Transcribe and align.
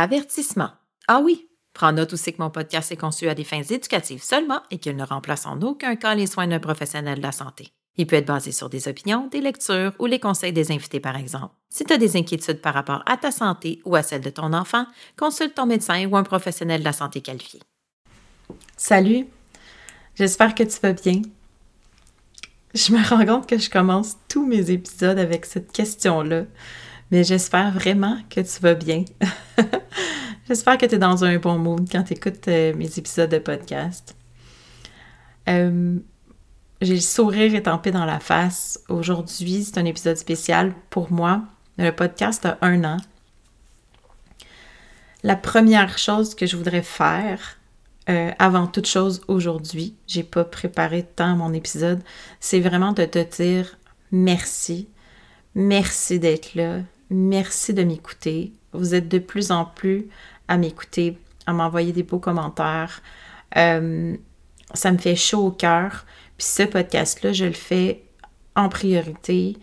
Avertissement. 0.00 0.70
Ah 1.08 1.20
oui, 1.20 1.48
Prends 1.74 1.90
note 1.90 2.12
aussi 2.12 2.32
que 2.32 2.40
mon 2.40 2.50
podcast 2.50 2.92
est 2.92 2.96
conçu 2.96 3.28
à 3.28 3.34
des 3.34 3.42
fins 3.42 3.62
éducatives 3.62 4.22
seulement 4.22 4.60
et 4.70 4.78
qu'il 4.78 4.94
ne 4.94 5.04
remplace 5.04 5.44
en 5.44 5.60
aucun 5.62 5.96
cas 5.96 6.14
les 6.14 6.28
soins 6.28 6.46
d'un 6.46 6.60
professionnel 6.60 7.18
de 7.18 7.22
la 7.22 7.32
santé. 7.32 7.72
Il 7.96 8.06
peut 8.06 8.14
être 8.14 8.26
basé 8.26 8.52
sur 8.52 8.68
des 8.68 8.86
opinions, 8.86 9.26
des 9.26 9.40
lectures 9.40 9.92
ou 9.98 10.06
les 10.06 10.20
conseils 10.20 10.52
des 10.52 10.70
invités, 10.70 11.00
par 11.00 11.16
exemple. 11.16 11.52
Si 11.68 11.84
tu 11.84 11.92
as 11.92 11.98
des 11.98 12.16
inquiétudes 12.16 12.60
par 12.60 12.74
rapport 12.74 13.02
à 13.06 13.16
ta 13.16 13.32
santé 13.32 13.80
ou 13.84 13.96
à 13.96 14.04
celle 14.04 14.20
de 14.20 14.30
ton 14.30 14.52
enfant, 14.52 14.86
consulte 15.16 15.56
ton 15.56 15.66
médecin 15.66 16.06
ou 16.06 16.16
un 16.16 16.22
professionnel 16.22 16.80
de 16.80 16.84
la 16.84 16.92
santé 16.92 17.20
qualifié. 17.20 17.60
Salut, 18.76 19.26
j'espère 20.14 20.54
que 20.54 20.62
tu 20.62 20.78
vas 20.80 20.92
bien. 20.92 21.22
Je 22.72 22.92
me 22.92 23.04
rends 23.04 23.26
compte 23.26 23.48
que 23.48 23.58
je 23.58 23.68
commence 23.68 24.16
tous 24.28 24.46
mes 24.46 24.70
épisodes 24.70 25.18
avec 25.18 25.44
cette 25.44 25.72
question-là, 25.72 26.44
mais 27.10 27.24
j'espère 27.24 27.72
vraiment 27.72 28.18
que 28.28 28.40
tu 28.40 28.60
vas 28.60 28.74
bien. 28.74 29.04
J'espère 30.48 30.78
que 30.78 30.86
tu 30.86 30.94
es 30.94 30.98
dans 30.98 31.24
un 31.24 31.36
bon 31.38 31.58
mood 31.58 31.86
quand 31.90 32.04
tu 32.04 32.14
écoutes 32.14 32.48
euh, 32.48 32.74
mes 32.74 32.98
épisodes 32.98 33.30
de 33.30 33.38
podcast. 33.38 34.16
Euh, 35.48 35.98
j'ai 36.80 36.94
le 36.94 37.00
sourire 37.00 37.54
étampé 37.54 37.90
dans 37.90 38.04
la 38.04 38.20
face. 38.20 38.80
Aujourd'hui, 38.88 39.64
c'est 39.64 39.78
un 39.78 39.84
épisode 39.84 40.16
spécial 40.16 40.72
pour 40.90 41.12
moi. 41.12 41.42
Le 41.76 41.90
podcast 41.90 42.46
a 42.46 42.58
un 42.62 42.84
an. 42.84 42.96
La 45.22 45.36
première 45.36 45.98
chose 45.98 46.34
que 46.34 46.46
je 46.46 46.56
voudrais 46.56 46.82
faire, 46.82 47.58
euh, 48.08 48.30
avant 48.38 48.66
toute 48.66 48.86
chose 48.86 49.20
aujourd'hui, 49.28 49.96
j'ai 50.06 50.22
pas 50.22 50.44
préparé 50.44 51.02
tant 51.02 51.36
mon 51.36 51.52
épisode, 51.52 52.00
c'est 52.40 52.60
vraiment 52.60 52.92
de 52.92 53.04
te 53.04 53.18
dire 53.36 53.76
merci. 54.12 54.88
Merci 55.54 56.18
d'être 56.18 56.54
là. 56.54 56.78
Merci 57.10 57.72
de 57.72 57.82
m'écouter. 57.82 58.52
Vous 58.72 58.94
êtes 58.94 59.08
de 59.08 59.18
plus 59.18 59.50
en 59.50 59.64
plus 59.64 60.08
à 60.46 60.56
m'écouter, 60.56 61.18
à 61.46 61.52
m'envoyer 61.52 61.92
des 61.92 62.02
beaux 62.02 62.18
commentaires. 62.18 63.02
Euh, 63.56 64.16
ça 64.74 64.92
me 64.92 64.98
fait 64.98 65.16
chaud 65.16 65.46
au 65.46 65.50
cœur. 65.50 66.04
Puis 66.36 66.46
ce 66.46 66.62
podcast-là, 66.64 67.32
je 67.32 67.46
le 67.46 67.52
fais 67.52 68.02
en 68.54 68.68
priorité 68.68 69.56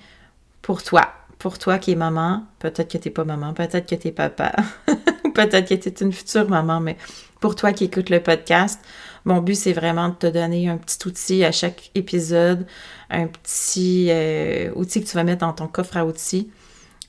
pour 0.61 0.81
toi. 0.83 1.07
Pour 1.37 1.59
toi 1.59 1.77
qui 1.77 1.91
es 1.91 1.95
maman. 1.95 2.45
Peut-être 2.59 2.91
que 2.91 2.97
tu 2.97 3.09
n'es 3.09 3.13
pas 3.13 3.23
maman, 3.23 3.53
peut-être 3.53 3.87
que 3.87 3.95
tu 3.95 4.07
es 4.07 4.11
papa. 4.11 4.53
peut-être 5.35 5.69
que 5.69 5.75
tu 5.75 5.89
es 5.89 6.01
une 6.01 6.11
future 6.11 6.49
maman, 6.49 6.79
mais 6.79 6.97
pour 7.39 7.55
toi 7.55 7.73
qui 7.73 7.85
écoutes 7.85 8.09
le 8.09 8.21
podcast, 8.23 8.79
mon 9.25 9.41
but, 9.41 9.55
c'est 9.55 9.73
vraiment 9.73 10.09
de 10.09 10.15
te 10.15 10.27
donner 10.27 10.69
un 10.69 10.77
petit 10.77 11.07
outil 11.07 11.43
à 11.43 11.51
chaque 11.51 11.91
épisode, 11.93 12.65
un 13.09 13.27
petit 13.27 14.07
euh, 14.09 14.71
outil 14.75 15.03
que 15.03 15.07
tu 15.07 15.15
vas 15.15 15.23
mettre 15.23 15.45
dans 15.45 15.53
ton 15.53 15.67
coffre 15.67 15.97
à 15.97 16.05
outils 16.05 16.49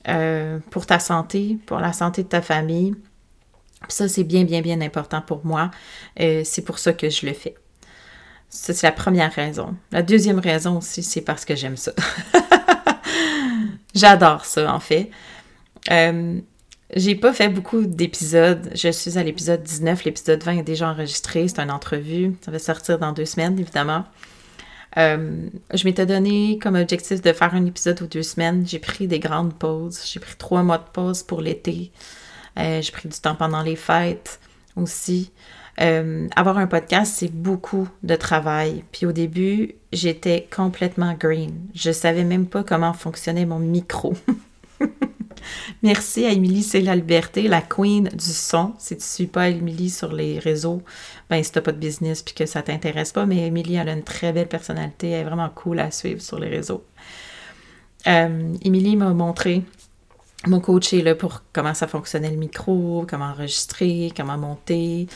euh, 0.07 0.59
pour 0.69 0.85
ta 0.85 0.99
santé, 0.99 1.57
pour 1.65 1.79
la 1.79 1.93
santé 1.93 2.23
de 2.23 2.27
ta 2.27 2.41
famille, 2.41 2.95
ça, 3.89 4.07
c'est 4.07 4.23
bien, 4.23 4.43
bien, 4.43 4.61
bien 4.61 4.81
important 4.81 5.21
pour 5.21 5.45
moi. 5.45 5.71
Euh, 6.19 6.41
c'est 6.43 6.63
pour 6.63 6.79
ça 6.79 6.93
que 6.93 7.09
je 7.09 7.25
le 7.25 7.33
fais. 7.33 7.55
Ça, 8.49 8.73
c'est 8.73 8.87
la 8.87 8.91
première 8.91 9.31
raison. 9.31 9.75
La 9.91 10.01
deuxième 10.01 10.39
raison 10.39 10.77
aussi, 10.77 11.03
c'est 11.03 11.21
parce 11.21 11.45
que 11.45 11.55
j'aime 11.55 11.77
ça. 11.77 11.91
J'adore 13.93 14.45
ça, 14.45 14.73
en 14.73 14.79
fait. 14.79 15.11
Euh, 15.91 16.39
j'ai 16.95 17.15
pas 17.15 17.33
fait 17.33 17.49
beaucoup 17.49 17.85
d'épisodes. 17.85 18.71
Je 18.73 18.89
suis 18.89 19.17
à 19.17 19.23
l'épisode 19.23 19.63
19. 19.63 20.05
L'épisode 20.05 20.43
20 20.43 20.59
est 20.59 20.63
déjà 20.63 20.89
enregistré. 20.89 21.47
C'est 21.47 21.59
une 21.59 21.71
entrevue. 21.71 22.35
Ça 22.41 22.51
va 22.51 22.59
sortir 22.59 22.97
dans 22.97 23.11
deux 23.11 23.25
semaines, 23.25 23.59
évidemment. 23.59 24.05
Euh, 24.97 25.49
je 25.73 25.83
m'étais 25.85 26.05
donné 26.05 26.57
comme 26.61 26.75
objectif 26.75 27.21
de 27.21 27.31
faire 27.31 27.53
un 27.53 27.65
épisode 27.65 28.01
ou 28.01 28.07
deux 28.07 28.23
semaines. 28.23 28.65
J'ai 28.65 28.79
pris 28.79 29.07
des 29.07 29.19
grandes 29.19 29.53
pauses. 29.53 30.01
J'ai 30.05 30.19
pris 30.19 30.35
trois 30.37 30.63
mois 30.63 30.79
de 30.79 30.89
pause 30.91 31.23
pour 31.23 31.41
l'été. 31.41 31.91
Euh, 32.57 32.81
j'ai 32.81 32.91
pris 32.91 33.07
du 33.07 33.19
temps 33.19 33.35
pendant 33.35 33.61
les 33.61 33.75
fêtes 33.75 34.39
aussi. 34.75 35.31
Euh, 35.79 36.27
avoir 36.35 36.57
un 36.57 36.65
podcast, 36.65 37.13
c'est 37.17 37.31
beaucoup 37.31 37.87
de 38.01 38.15
travail. 38.15 38.83
Puis 38.91 39.05
au 39.05 39.11
début, 39.11 39.75
j'étais 39.93 40.47
complètement 40.55 41.13
green. 41.13 41.53
Je 41.75 41.91
savais 41.91 42.23
même 42.23 42.47
pas 42.47 42.63
comment 42.63 42.93
fonctionnait 42.93 43.45
mon 43.45 43.59
micro. 43.59 44.15
Merci 45.83 46.25
à 46.25 46.31
Émilie 46.31 46.63
C'est 46.63 46.81
la 46.81 46.95
liberté, 46.95 47.47
la 47.47 47.61
queen 47.61 48.09
du 48.09 48.25
son. 48.25 48.73
Si 48.77 48.95
tu 48.95 49.01
ne 49.01 49.05
suis 49.05 49.27
pas 49.27 49.49
Émilie 49.49 49.89
sur 49.89 50.13
les 50.13 50.39
réseaux, 50.39 50.81
ben 51.29 51.43
si 51.43 51.51
n'as 51.55 51.61
pas 51.61 51.71
de 51.71 51.77
business 51.77 52.21
puis 52.21 52.33
que 52.33 52.45
ça 52.45 52.61
t'intéresse 52.61 53.11
pas, 53.11 53.25
mais 53.25 53.47
Émilie, 53.47 53.75
elle 53.75 53.89
a 53.89 53.93
une 53.93 54.03
très 54.03 54.33
belle 54.33 54.47
personnalité, 54.47 55.09
elle 55.09 55.21
est 55.21 55.29
vraiment 55.29 55.49
cool 55.49 55.79
à 55.79 55.91
suivre 55.91 56.21
sur 56.21 56.39
les 56.39 56.49
réseaux. 56.49 56.83
Euh, 58.07 58.53
m'a 58.95 59.13
montré 59.13 59.63
mon 60.45 60.59
coaché 60.59 61.01
là, 61.01 61.15
pour 61.15 61.43
comment 61.51 61.73
ça 61.73 61.87
fonctionnait 61.87 62.29
le 62.29 62.37
micro, 62.37 63.05
comment 63.09 63.31
enregistrer, 63.31 64.11
comment 64.15 64.37
monter. 64.37 65.07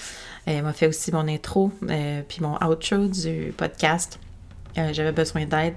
Elle 0.46 0.64
m'a 0.64 0.74
fait 0.74 0.88
aussi 0.88 1.12
mon 1.12 1.28
intro, 1.28 1.72
euh, 1.90 2.22
puis 2.28 2.40
mon 2.42 2.56
outro 2.56 3.08
du 3.08 3.54
podcast. 3.56 4.20
Euh, 4.78 4.94
j'avais 4.94 5.12
besoin 5.12 5.46
d'aide. 5.46 5.76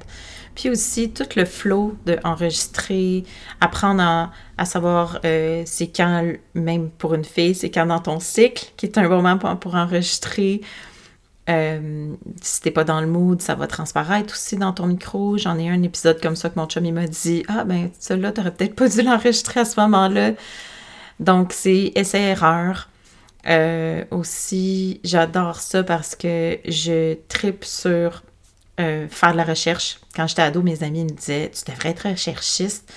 Puis 0.55 0.71
aussi 0.71 1.11
tout 1.11 1.27
le 1.37 1.45
flow 1.45 1.97
de 2.07 2.19
enregistrer, 2.23 3.25
apprendre 3.61 4.31
à, 4.57 4.65
savoir 4.65 5.19
euh, 5.25 5.63
c'est 5.67 5.89
quand, 5.89 6.33
même 6.55 6.91
pour 6.91 7.15
une 7.15 7.25
fille, 7.25 7.55
c'est 7.55 7.71
quand 7.71 7.87
dans 7.87 7.99
ton 7.99 8.21
cycle 8.21 8.73
qui 8.77 8.87
est 8.87 8.97
un 8.99 9.09
bon 9.09 9.23
moment 9.23 9.57
pour, 9.57 9.75
enregistrer. 9.75 10.61
Euh, 11.51 12.15
si 12.41 12.61
t'es 12.63 12.71
pas 12.71 12.85
dans 12.85 13.01
le 13.01 13.07
mood, 13.07 13.43
ça 13.43 13.55
va 13.55 13.67
transparaître 13.67 14.33
aussi 14.33 14.57
dans 14.57 14.73
ton 14.73 14.87
micro. 14.87 15.37
J'en 15.37 15.59
ai 15.59 15.69
un 15.69 15.83
épisode 15.83 16.21
comme 16.21 16.37
ça 16.37 16.49
que 16.49 16.59
mon 16.59 16.67
chum 16.67 16.85
il 16.87 16.95
m'a 16.95 17.07
dit 17.07 17.45
Ah 17.49 17.65
ben 17.65 17.91
celui-là, 17.99 18.33
t'aurais 18.33 18.53
peut-être 18.53 18.77
pas 18.77 18.89
dû 18.89 19.03
l'enregistrer 19.03 19.61
à 19.61 19.65
ce 19.65 19.79
moment-là. 19.81 20.33
Donc 21.21 21.53
c'est 21.53 21.93
essai-erreur. 21.97 22.89
Aussi, 24.11 25.01
j'adore 25.05 25.61
ça 25.61 25.83
parce 25.83 26.15
que 26.15 26.59
je 26.65 27.15
tripe 27.29 27.65
sur 27.65 28.23
euh, 28.81 29.09
faire 29.09 29.33
de 29.33 29.37
la 29.37 29.45
recherche. 29.45 29.99
Quand 30.17 30.27
j'étais 30.27 30.43
ado, 30.43 30.63
mes 30.63 30.83
amis 30.83 31.05
me 31.05 31.11
disaient 31.11 31.51
Tu 31.51 31.71
devrais 31.71 31.91
être 31.91 32.09
recherchiste. 32.09 32.93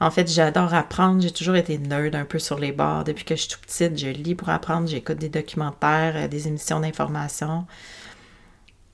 En 0.00 0.10
fait, 0.10 0.30
j'adore 0.30 0.74
apprendre. 0.74 1.22
J'ai 1.22 1.30
toujours 1.30 1.56
été 1.56 1.78
nerd 1.78 2.14
un 2.14 2.24
peu 2.24 2.38
sur 2.38 2.58
les 2.58 2.72
bords. 2.72 3.04
Depuis 3.04 3.24
que 3.24 3.34
je 3.34 3.40
suis 3.42 3.50
toute 3.50 3.62
petite, 3.62 3.98
je 3.98 4.08
lis 4.08 4.34
pour 4.34 4.48
apprendre. 4.50 4.86
J'écoute 4.86 5.18
des 5.18 5.28
documentaires, 5.28 6.14
euh, 6.16 6.28
des 6.28 6.46
émissions 6.46 6.80
d'information. 6.80 7.66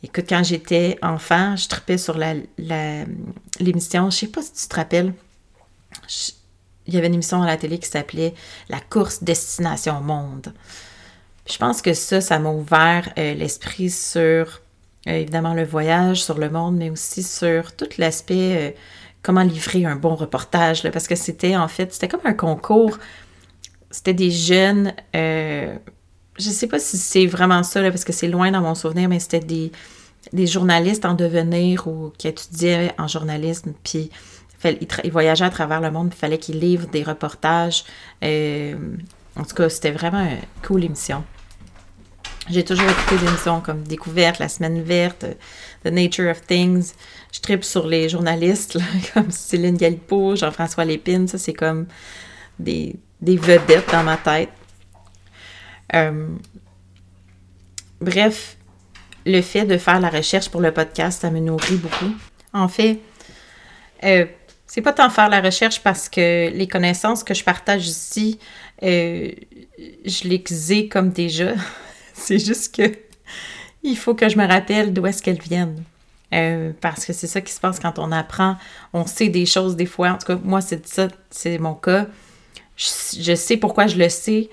Écoute, 0.05 0.27
quand 0.29 0.45
j'étais 0.45 0.99
enfant, 1.03 1.57
je 1.57 1.67
tripais 1.69 1.99
sur 1.99 2.17
l'émission. 2.17 2.49
La, 2.59 3.05
l'émission. 3.59 4.11
je 4.11 4.17
sais 4.17 4.27
pas 4.29 4.43
si 4.43 4.53
tu 4.53 4.69
te 4.69 4.77
rappelles. 4.77 5.15
il 6.87 6.95
y 6.95 6.97
avait 6.97 7.07
une 7.09 7.15
émission 7.15 7.43
à 7.43 7.47
la 7.47 7.57
télé 7.57 7.79
qui 7.79 7.89
s'appelait 7.89 8.35
La 8.69 8.81
course 8.81 9.23
Destination 9.23 10.01
Monde. 10.01 10.53
je 11.51 11.57
pense 11.57 11.83
que 11.83 11.95
ça, 11.95 12.21
ça 12.21 12.39
m'a 12.39 12.51
ouvert 12.51 13.13
euh, 13.19 13.35
l'esprit 13.35 13.91
sur 13.91 14.61
évidemment 15.07 15.55
le 15.55 15.65
voyage, 15.65 16.23
sur 16.23 16.39
le 16.39 16.51
monde, 16.51 16.77
mais 16.77 16.91
aussi 16.91 17.23
sur 17.23 17.75
tout 17.77 17.89
l'aspect 17.99 18.57
euh, 18.57 18.71
comment 19.23 19.43
livrer 19.43 19.85
un 19.85 19.97
bon 19.97 20.15
reportage. 20.15 20.83
parce 20.91 21.09
que 21.09 21.15
c'était 21.15 21.57
en 21.57 21.69
fait, 21.69 21.93
c'était 21.93 22.09
comme 22.09 22.25
un 22.25 22.35
concours. 22.35 22.99
C'était 23.91 24.15
des 24.15 24.31
jeunes 24.31 24.93
je 26.39 26.51
sais 26.51 26.67
pas 26.67 26.79
si 26.79 26.97
c'est 26.97 27.27
vraiment 27.27 27.63
ça, 27.63 27.83
parce 27.91 28.05
que 28.05 28.13
c'est 28.13 28.29
loin 28.29 28.51
dans 28.51 28.61
mon 28.61 28.75
souvenir, 28.75 29.09
mais 29.09 29.21
c'était 29.21 29.41
des, 29.41 29.73
des 30.33 30.47
journalistes 30.47 31.05
en 31.05 31.15
devenir 31.15 31.87
ou 31.87 32.13
qui 32.19 32.29
étudiaient 32.29 32.93
en 32.99 33.09
journalisme, 33.09 33.73
puis 33.83 34.11
ils, 34.65 35.11
voyageaient 35.13 35.45
à 35.45 35.51
travers 35.51 35.81
le 35.81 35.91
monde, 35.91 36.11
il 36.13 36.19
fallait 36.19 36.39
qu'ils 36.39 36.59
livrent 36.59 36.89
des 36.89 37.03
reportages. 37.03 37.85
Euh, 38.23 38.75
en 39.37 39.45
tout 39.45 39.55
cas, 39.55 39.69
c'était 39.69 39.91
vraiment 39.91 40.23
une 40.23 40.39
cool 40.67 40.85
émission. 40.85 41.25
J'ai 42.51 42.63
toujours 42.63 42.89
écouté 42.91 43.17
des 43.17 43.27
émissions 43.27 43.61
comme 43.63 43.83
Découverte, 43.85 44.39
La 44.39 44.51
Semaine 44.51 44.83
Verte, 44.83 45.25
The 45.83 45.89
Nature 45.89 46.31
of 46.31 46.47
Things. 46.47 46.93
Je 47.33 47.41
tripe 47.41 47.65
sur 47.65 47.87
les 47.87 48.11
journalistes, 48.11 48.79
comme 49.15 49.31
Céline 49.31 49.79
Galipo, 49.79 50.37
Jean-François 50.37 50.85
Lépine. 50.85 51.27
Ça, 51.27 51.39
c'est 51.39 51.55
comme 51.55 51.87
des, 52.59 52.97
vedettes 53.23 53.91
dans 53.91 54.03
ma 54.03 54.19
tête. 54.19 54.51
Euh, 55.95 56.29
bref, 58.01 58.59
le 59.25 59.41
fait 59.41 59.65
de 59.65 59.79
faire 59.79 60.01
la 60.01 60.11
recherche 60.11 60.51
pour 60.51 60.61
le 60.61 60.71
podcast, 60.71 61.23
ça 61.23 61.31
me 61.31 61.41
nourrit 61.41 61.77
beaucoup. 61.77 62.15
En 62.53 62.69
fait, 62.69 63.01
euh, 64.05 64.27
c'est 64.67 64.83
pas 64.83 64.93
tant 64.93 65.09
faire 65.09 65.31
la 65.31 65.41
recherche 65.41 65.81
parce 65.83 66.11
que 66.11 66.51
les 66.51 66.69
connaissances 66.69 67.25
que 67.25 67.33
je 67.33 67.43
partage 67.43 67.89
ici, 67.89 68.39
euh, 68.83 69.31
je 70.05 70.29
les 70.29 70.73
ai 70.73 70.89
comme 70.89 71.09
déjà. 71.09 71.55
c'est 72.17 72.39
juste 72.39 72.75
que 72.75 72.97
il 73.83 73.97
faut 73.99 74.15
que 74.15 74.29
je 74.29 74.39
me 74.39 74.47
rappelle 74.47 74.95
d'où 74.95 75.07
est-ce 75.07 75.23
qu'elles 75.23 75.43
viennent. 75.43 75.83
parce 76.81 77.05
que 77.05 77.13
c'est 77.13 77.27
ça 77.27 77.41
qui 77.43 77.53
se 77.53 77.61
passe 77.61 77.79
quand 77.79 77.99
on 77.99 78.11
apprend. 78.13 78.57
On 78.95 79.07
sait 79.07 79.29
des 79.29 79.45
choses 79.45 79.77
des 79.77 79.87
fois. 79.87 80.11
En 80.11 80.19
tout 80.19 80.27
cas, 80.27 80.39
moi, 80.43 80.63
c'est 80.63 80.87
ça, 80.87 81.09
c'est 81.31 81.59
mon 81.59 81.75
cas. 81.75 82.07
je, 82.77 83.35
sais 83.35 83.59
pourquoi 83.59 83.87
je 83.87 83.99
le 83.99 84.09
sais, 84.09 84.49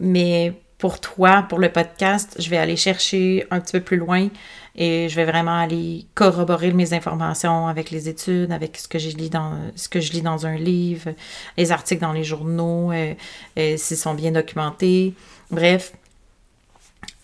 mais 0.00 0.54
pour 0.78 1.00
toi, 1.00 1.46
pour 1.48 1.58
le 1.58 1.70
podcast, 1.70 2.36
je 2.38 2.50
vais 2.50 2.56
aller 2.56 2.76
chercher 2.76 3.46
un 3.50 3.60
petit 3.60 3.72
peu 3.72 3.80
plus 3.80 3.96
loin 3.96 4.28
et 4.76 5.08
je 5.08 5.14
vais 5.14 5.24
vraiment 5.24 5.58
aller 5.58 6.04
corroborer 6.14 6.72
mes 6.72 6.92
informations 6.94 7.68
avec 7.68 7.90
les 7.90 8.08
études, 8.08 8.50
avec 8.50 8.76
ce 8.76 8.88
que 8.88 8.98
j'ai 8.98 9.12
lu 9.12 9.28
dans 9.28 9.52
ce 9.76 9.88
que 9.88 10.00
je 10.00 10.12
lis 10.12 10.22
dans 10.22 10.46
un 10.46 10.56
livre, 10.56 11.10
les 11.56 11.70
articles 11.70 12.00
dans 12.00 12.12
les 12.12 12.24
journaux, 12.24 12.90
euh, 12.92 13.14
euh, 13.56 13.76
s'ils 13.76 13.96
sont 13.96 14.14
bien 14.14 14.32
documentés. 14.32 15.14
Bref, 15.50 15.92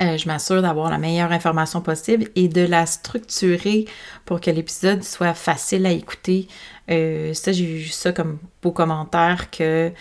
euh, 0.00 0.16
je 0.16 0.26
m'assure 0.26 0.62
d'avoir 0.62 0.90
la 0.90 0.98
meilleure 0.98 1.32
information 1.32 1.80
possible 1.80 2.28
et 2.36 2.48
de 2.48 2.62
la 2.62 2.86
structurer 2.86 3.86
pour 4.24 4.40
que 4.40 4.50
l'épisode 4.50 5.02
soit 5.02 5.34
facile 5.34 5.86
à 5.86 5.90
écouter. 5.90 6.48
ça, 6.88 7.52
j'ai 7.52 7.64
vu 7.64 7.88
ça 7.88 8.12
comme 8.12 8.38
beau 8.62 8.72
commentaire 8.72 9.50
que 9.50 9.92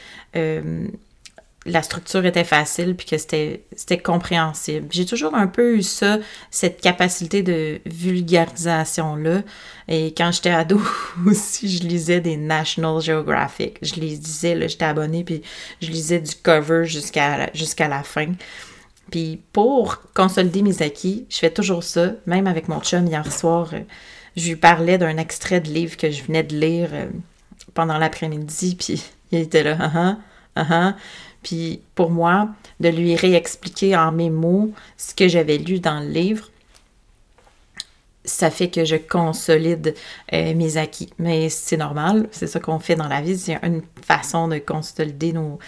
la 1.65 1.83
structure 1.83 2.25
était 2.25 2.43
facile 2.43 2.95
puis 2.95 3.05
que 3.05 3.17
c'était 3.17 3.97
compréhensible. 3.97 4.87
J'ai 4.91 5.05
toujours 5.05 5.35
un 5.35 5.47
peu 5.47 5.77
eu 5.77 5.83
ça, 5.83 6.19
cette 6.51 6.81
capacité 6.81 7.43
de 7.43 7.79
vulgarisation-là. 7.85 9.41
Et 9.87 10.13
quand 10.15 10.31
j'étais 10.31 10.51
ado 10.51 10.81
aussi, 11.25 11.69
je 11.69 11.83
lisais 11.83 12.21
des 12.21 12.37
National 12.37 13.01
Geographic. 13.01 13.77
Je 13.81 13.95
les 13.95 14.15
lisais, 14.15 14.67
j'étais 14.67 14.85
abonnée, 14.85 15.23
puis 15.23 15.41
je 15.81 15.89
lisais 15.89 16.19
du 16.19 16.35
cover 16.35 16.85
jusqu'à 16.85 17.51
jusqu'à 17.53 17.87
la 17.87 18.03
fin. 18.03 18.33
Puis 19.11 19.41
pour 19.53 20.01
consolider 20.13 20.61
mes 20.61 20.81
acquis, 20.81 21.25
je 21.29 21.37
fais 21.37 21.49
toujours 21.51 21.83
ça, 21.83 22.11
même 22.25 22.47
avec 22.47 22.67
mon 22.67 22.79
chum 22.79 23.07
hier 23.07 23.31
soir. 23.31 23.69
Euh, 23.73 23.81
je 24.35 24.49
lui 24.49 24.55
parlais 24.55 24.97
d'un 24.97 25.17
extrait 25.17 25.59
de 25.59 25.69
livre 25.69 25.97
que 25.97 26.11
je 26.11 26.23
venais 26.23 26.43
de 26.43 26.55
lire 26.55 26.89
euh, 26.93 27.07
pendant 27.73 27.97
l'après-midi, 27.97 28.75
puis 28.79 29.03
il 29.31 29.39
était 29.39 29.63
là, 29.63 29.77
ah 29.79 30.17
ah, 30.55 30.65
ah 30.69 30.95
puis 31.41 31.81
pour 31.95 32.09
moi, 32.09 32.49
de 32.79 32.89
lui 32.89 33.15
réexpliquer 33.15 33.95
en 33.95 34.11
mes 34.11 34.29
mots 34.29 34.71
ce 34.97 35.13
que 35.13 35.27
j'avais 35.27 35.57
lu 35.57 35.79
dans 35.79 36.01
le 36.01 36.09
livre, 36.09 36.49
ça 38.25 38.51
fait 38.51 38.69
que 38.69 38.85
je 38.85 38.95
consolide 38.95 39.95
euh, 40.33 40.53
mes 40.53 40.77
acquis. 40.77 41.09
Mais 41.17 41.49
c'est 41.49 41.77
normal, 41.77 42.27
c'est 42.31 42.47
ça 42.47 42.59
qu'on 42.59 42.79
fait 42.79 42.95
dans 42.95 43.07
la 43.07 43.21
vie. 43.21 43.37
C'est 43.37 43.59
une 43.63 43.81
façon 44.05 44.47
de 44.47 44.57
consolider 44.57 45.33
nos, 45.33 45.59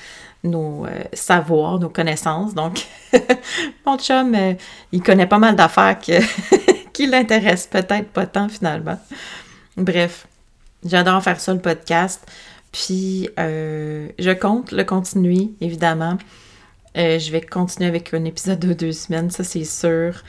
nos 0.44 0.86
euh, 0.86 1.03
savoirs, 1.13 1.80
nos 1.80 1.89
connaissances. 1.89 2.53
Donc, 2.53 2.86
mon 3.86 3.98
chum, 3.98 4.36
euh, 4.36 4.53
il 4.92 5.01
connaît 5.01 5.27
pas 5.27 5.39
mal 5.39 5.56
d'affaires 5.56 5.98
qui 6.94 7.07
l'intéressent 7.07 7.68
peut-être 7.68 8.09
pas 8.09 8.25
tant 8.25 8.50
finalement. 8.50 9.00
Bref, 9.77 10.27
j'adore 10.86 11.24
faire 11.24 11.39
ça, 11.39 11.53
le 11.53 11.62
podcast. 11.62 12.25
Puis, 12.71 13.30
je 13.38 14.33
compte 14.33 14.71
le 14.71 14.86
continuer, 14.86 15.50
évidemment. 15.59 16.18
Je 16.95 17.31
vais 17.31 17.42
continuer 17.42 17.89
avec 17.89 18.13
un 18.13 18.24
épisode 18.24 18.59
de 18.59 18.71
deux 18.71 18.94
semaines, 18.94 19.30
ça 19.30 19.44
c'est 19.44 19.65
sûr. 19.65 20.24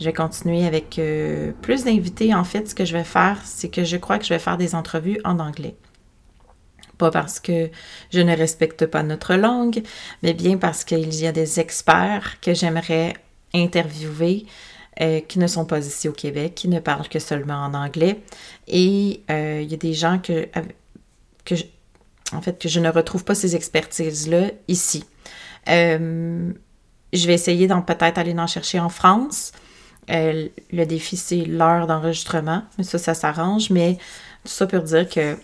Je 0.00 0.06
vais 0.06 0.12
continuer 0.12 0.66
avec 0.66 0.98
euh, 0.98 1.52
plus 1.62 1.84
d'invités. 1.84 2.34
En 2.34 2.44
fait, 2.44 2.68
ce 2.68 2.74
que 2.74 2.84
je 2.84 2.96
vais 2.96 3.04
faire, 3.04 3.38
c'est 3.44 3.68
que 3.68 3.84
je 3.84 3.96
crois 3.96 4.18
que 4.18 4.24
je 4.24 4.30
vais 4.34 4.38
faire 4.38 4.56
des 4.56 4.74
entrevues 4.74 5.20
en 5.24 5.38
anglais. 5.38 5.76
Pas 6.98 7.10
parce 7.10 7.40
que 7.40 7.70
je 8.12 8.20
ne 8.20 8.36
respecte 8.36 8.86
pas 8.86 9.02
notre 9.02 9.34
langue, 9.34 9.82
mais 10.22 10.34
bien 10.34 10.56
parce 10.56 10.84
qu'il 10.84 11.14
y 11.14 11.26
a 11.26 11.32
des 11.32 11.60
experts 11.60 12.40
que 12.40 12.54
j'aimerais 12.54 13.14
interviewer 13.54 14.46
qui 15.26 15.38
ne 15.38 15.46
sont 15.46 15.64
pas 15.64 15.84
ici 15.84 16.06
au 16.06 16.12
Québec, 16.12 16.54
qui 16.54 16.68
ne 16.68 16.78
parlent 16.78 17.08
que 17.08 17.18
seulement 17.18 17.64
en 17.64 17.74
anglais. 17.74 18.20
Et 18.68 19.22
il 19.28 19.70
y 19.70 19.74
a 19.74 19.78
des 19.78 19.94
gens 19.94 20.18
que, 20.18 20.46
que 21.44 21.54
en 22.34 22.40
fait, 22.40 22.58
que 22.58 22.68
je 22.68 22.80
ne 22.80 22.88
retrouve 22.88 23.24
pas 23.24 23.34
ces 23.34 23.56
expertises-là 23.56 24.50
ici. 24.68 25.04
Euh, 25.68 26.52
je 27.12 27.26
vais 27.26 27.34
essayer 27.34 27.66
d'en 27.66 27.82
peut-être 27.82 28.18
aller 28.18 28.34
en 28.38 28.46
chercher 28.46 28.80
en 28.80 28.88
France. 28.88 29.52
Euh, 30.12 30.48
le 30.72 30.84
défi, 30.84 31.16
c'est 31.16 31.44
l'heure 31.44 31.86
d'enregistrement. 31.86 32.62
Ça, 32.82 32.98
ça 32.98 33.14
s'arrange. 33.14 33.70
Mais 33.70 33.98
tout 34.44 34.52
ça 34.52 34.66
pour 34.66 34.82
dire 34.82 35.08
que 35.08 35.36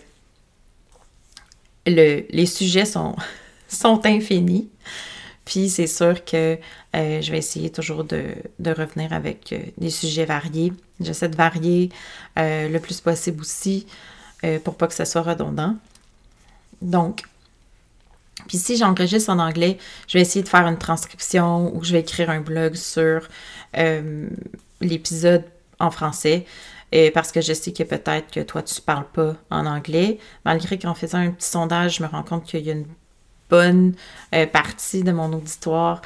le, 1.87 2.25
les 2.29 2.45
sujets 2.45 2.85
sont, 2.85 3.15
infinis. 4.03 4.69
Puis 5.45 5.69
c'est 5.69 5.87
sûr 5.87 6.23
que 6.23 6.59
euh, 6.95 7.21
je 7.21 7.31
vais 7.31 7.39
essayer 7.39 7.71
toujours 7.71 8.03
de, 8.03 8.35
revenir 8.59 9.13
avec 9.13 9.55
des 9.77 9.89
sujets 9.89 10.25
variés. 10.25 10.71
J'essaie 10.99 11.29
de 11.29 11.35
varier 11.35 11.89
le 12.37 12.77
plus 12.77 13.01
possible 13.01 13.41
aussi 13.41 13.87
pour 14.63 14.75
pas 14.75 14.87
que 14.87 14.93
ça 14.93 15.05
soit 15.05 15.23
redondant. 15.23 15.75
Donc, 16.81 17.23
puis 18.47 18.57
si 18.57 18.77
j'enregistre 18.77 19.29
en 19.29 19.39
anglais, 19.39 19.77
je 20.07 20.17
vais 20.17 20.21
essayer 20.21 20.43
de 20.43 20.49
faire 20.49 20.67
une 20.67 20.77
transcription 20.77 21.75
ou 21.75 21.83
je 21.83 21.93
vais 21.93 21.99
écrire 21.99 22.29
un 22.29 22.41
blog 22.41 22.75
sur 22.75 23.27
euh, 23.77 24.27
l'épisode 24.81 25.43
en 25.79 25.91
français. 25.91 26.45
Et 26.91 27.11
parce 27.11 27.31
que 27.31 27.41
je 27.41 27.53
sais 27.53 27.71
que 27.71 27.83
peut-être 27.83 28.31
que 28.31 28.39
toi, 28.39 28.63
tu 28.63 28.75
ne 28.75 28.81
parles 28.81 29.07
pas 29.13 29.35
en 29.51 29.65
anglais. 29.65 30.17
Malgré 30.45 30.79
qu'en 30.79 30.95
faisant 30.95 31.19
un 31.19 31.31
petit 31.31 31.49
sondage, 31.49 31.97
je 31.97 32.03
me 32.03 32.07
rends 32.07 32.23
compte 32.23 32.45
qu'il 32.45 32.61
y 32.61 32.69
a 32.69 32.73
une 32.73 32.87
bonne 33.49 33.93
euh, 34.33 34.45
partie 34.47 35.03
de 35.03 35.11
mon 35.11 35.31
auditoire 35.33 36.01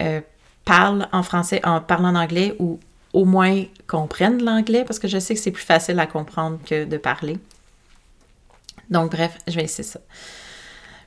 euh, 0.00 0.20
parle 0.64 1.08
en 1.12 1.22
français, 1.22 1.60
en 1.64 1.80
parle 1.80 2.06
en 2.06 2.14
anglais 2.14 2.54
ou 2.58 2.80
au 3.12 3.24
moins 3.24 3.64
comprennent 3.86 4.42
l'anglais 4.42 4.84
parce 4.84 4.98
que 4.98 5.08
je 5.08 5.18
sais 5.18 5.34
que 5.34 5.40
c'est 5.40 5.50
plus 5.50 5.64
facile 5.64 5.98
à 6.00 6.06
comprendre 6.06 6.58
que 6.64 6.84
de 6.84 6.96
parler. 6.96 7.38
Donc, 8.90 9.12
bref, 9.12 9.38
je 9.46 9.54
vais 9.54 9.64
essayer 9.64 9.84
ça. 9.84 10.00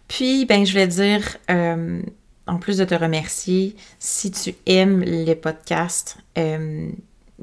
Puis, 0.07 0.45
ben, 0.45 0.65
je 0.65 0.73
vais 0.73 0.87
dire, 0.87 1.37
euh, 1.49 2.01
en 2.47 2.57
plus 2.57 2.77
de 2.77 2.85
te 2.85 2.95
remercier, 2.95 3.75
si 3.99 4.31
tu 4.31 4.55
aimes 4.65 5.01
les 5.01 5.35
podcasts, 5.35 6.17
euh, 6.37 6.89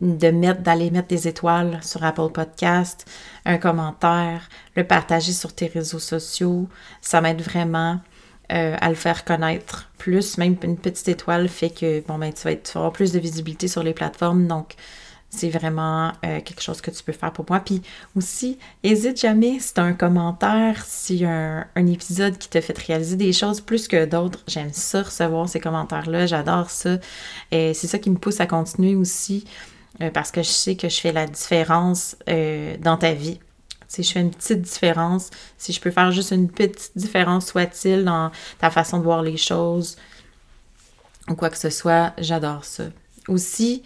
de 0.00 0.30
mettre, 0.30 0.62
d'aller 0.62 0.90
mettre 0.90 1.09
des 1.09 1.28
étoiles 1.28 1.78
sur 1.83 2.02
Apple 2.02 2.30
Podcast, 2.33 3.06
un 3.44 3.59
commentaire, 3.59 4.49
le 4.76 4.85
partager 4.85 5.33
sur 5.33 5.52
tes 5.54 5.66
réseaux 5.66 6.00
sociaux, 6.00 6.68
ça 7.00 7.21
m'aide 7.21 7.42
vraiment 7.42 8.00
euh, 8.52 8.76
à 8.80 8.88
le 8.88 8.94
faire 8.94 9.25
connaître 9.25 9.90
plus. 9.99 10.37
Même 10.38 10.56
une 10.62 10.76
petite 10.76 11.09
étoile 11.09 11.49
fait 11.49 11.71
que, 11.71 12.00
bon, 12.06 12.18
ben, 12.18 12.33
tu 12.33 12.42
vas, 12.42 12.56
tu 12.56 12.73
vas 12.73 12.80
avoir 12.80 12.92
plus 12.92 13.12
de 13.12 13.18
visibilité 13.18 13.68
sur 13.68 13.83
les 13.83 13.94
plateformes. 13.94 14.47
Donc, 14.47 14.75
c'est 15.34 15.50
vraiment 15.50 16.12
euh, 16.24 16.40
quelque 16.40 16.62
chose 16.62 16.80
que 16.80 16.90
tu 16.90 17.02
peux 17.02 17.12
faire 17.12 17.32
pour 17.32 17.44
moi. 17.48 17.60
Puis 17.60 17.82
aussi, 18.16 18.58
n'hésite 18.82 19.20
jamais 19.20 19.58
si 19.58 19.74
tu 19.74 19.80
as 19.80 19.84
un 19.84 19.92
commentaire, 19.92 20.84
a 21.22 21.66
un, 21.74 21.86
épisode 21.86 22.38
qui 22.38 22.48
te 22.48 22.60
fait 22.60 22.76
réaliser 22.78 23.16
des 23.16 23.32
choses 23.32 23.60
plus 23.60 23.88
que 23.88 24.04
d'autres. 24.04 24.40
J'aime 24.46 24.72
ça 24.72 25.02
recevoir 25.02 25.48
ces 25.48 25.60
commentaires-là, 25.60 26.26
j'adore 26.26 26.70
ça. 26.70 26.98
Et 27.50 27.74
c'est 27.74 27.86
ça 27.86 27.98
qui 27.98 28.10
me 28.10 28.16
pousse 28.16 28.40
à 28.40 28.46
continuer 28.46 28.94
aussi. 28.94 29.44
euh, 30.00 30.10
parce 30.10 30.30
que 30.30 30.42
je 30.42 30.48
sais 30.48 30.76
que 30.76 30.88
je 30.88 31.00
fais 31.00 31.12
la 31.12 31.26
différence 31.26 32.16
euh, 32.28 32.76
dans 32.78 32.96
ta 32.96 33.12
vie. 33.12 33.38
Si 33.86 34.02
je 34.02 34.12
fais 34.12 34.20
une 34.20 34.32
petite 34.32 34.62
différence, 34.62 35.30
si 35.56 35.72
je 35.72 35.80
peux 35.80 35.90
faire 35.90 36.10
juste 36.10 36.32
une 36.32 36.50
petite 36.50 36.96
différence, 36.96 37.46
soit-il, 37.46 38.04
dans 38.04 38.32
ta 38.58 38.70
façon 38.70 38.98
de 38.98 39.04
voir 39.04 39.22
les 39.22 39.36
choses 39.36 39.96
ou 41.28 41.34
quoi 41.34 41.48
que 41.50 41.58
ce 41.58 41.70
soit, 41.70 42.12
j'adore 42.18 42.64
ça. 42.64 42.84
Aussi, 43.28 43.82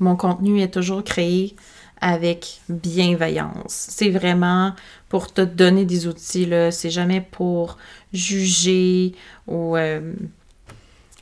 mon 0.00 0.16
contenu 0.16 0.60
est 0.60 0.72
toujours 0.72 1.02
créé 1.02 1.56
avec 2.00 2.60
bienveillance. 2.68 3.86
C'est 3.88 4.10
vraiment 4.10 4.72
pour 5.08 5.32
te 5.32 5.40
donner 5.40 5.84
des 5.84 6.06
outils. 6.06 6.48
C'est 6.70 6.90
jamais 6.90 7.20
pour 7.20 7.78
juger 8.12 9.14
ou 9.46 9.76
euh, 9.76 10.12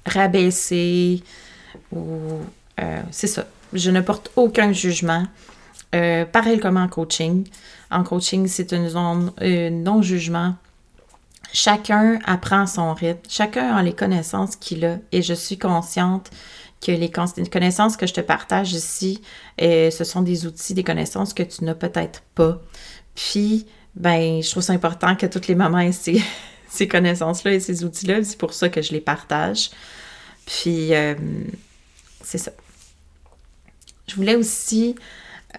rabaisser 0.07 1.23
ou... 1.93 2.41
Euh, 2.81 3.03
c'est 3.11 3.29
ça. 3.29 3.47
Je 3.73 3.91
ne 3.91 4.01
porte 4.01 4.31
aucun 4.37 4.73
jugement. 4.73 5.25
Euh, 5.95 6.25
pareil 6.25 6.59
comme 6.59 6.77
en 6.77 6.89
coaching. 6.89 7.47
En 7.91 8.03
coaching, 8.03 8.49
c'est 8.49 8.73
une 8.73 8.89
zone 8.89 9.33
non-jugement. 9.41 10.57
Chacun 11.53 12.19
apprend 12.25 12.67
son 12.67 12.95
rythme. 12.95 13.21
Chacun 13.29 13.77
a 13.77 13.83
les 13.83 13.93
connaissances 13.93 14.57
qu'il 14.57 14.85
a. 14.85 14.97
Et 15.13 15.23
je 15.23 15.35
suis 15.35 15.57
consciente 15.57 16.31
que 16.85 16.93
les 16.93 17.11
connaissances 17.11 17.97
que 17.97 18.07
je 18.07 18.13
te 18.13 18.21
partage 18.21 18.73
ici, 18.73 19.23
euh, 19.63 19.91
ce 19.91 20.05
sont 20.05 20.23
des 20.23 20.47
outils, 20.47 20.75
des 20.75 20.85
connaissances 20.85 21.33
que 21.33 21.43
tu 21.43 21.65
n'as 21.65 21.75
peut-être 21.75 22.23
pas. 22.35 22.61
Puis, 23.15 23.67
ben, 23.95 24.43
je 24.43 24.51
trouve 24.51 24.63
ça 24.63 24.73
important 24.73 25.17
que 25.17 25.27
toutes 25.27 25.47
les 25.47 25.55
mamans 25.55 25.79
aient 25.79 25.93
ces, 25.93 26.23
ces 26.69 26.87
connaissances-là 26.87 27.55
et 27.55 27.61
ces 27.61 27.85
outils-là. 27.85 28.23
C'est 28.23 28.39
pour 28.39 28.53
ça 28.53 28.69
que 28.69 28.83
je 28.83 28.93
les 28.93 29.01
partage. 29.01 29.71
Puis, 30.47 30.95
euh, 30.95 31.15
c'est 32.23 32.39
ça. 32.39 32.53
Je 34.07 34.17
voulais 34.17 34.37
aussi, 34.37 34.95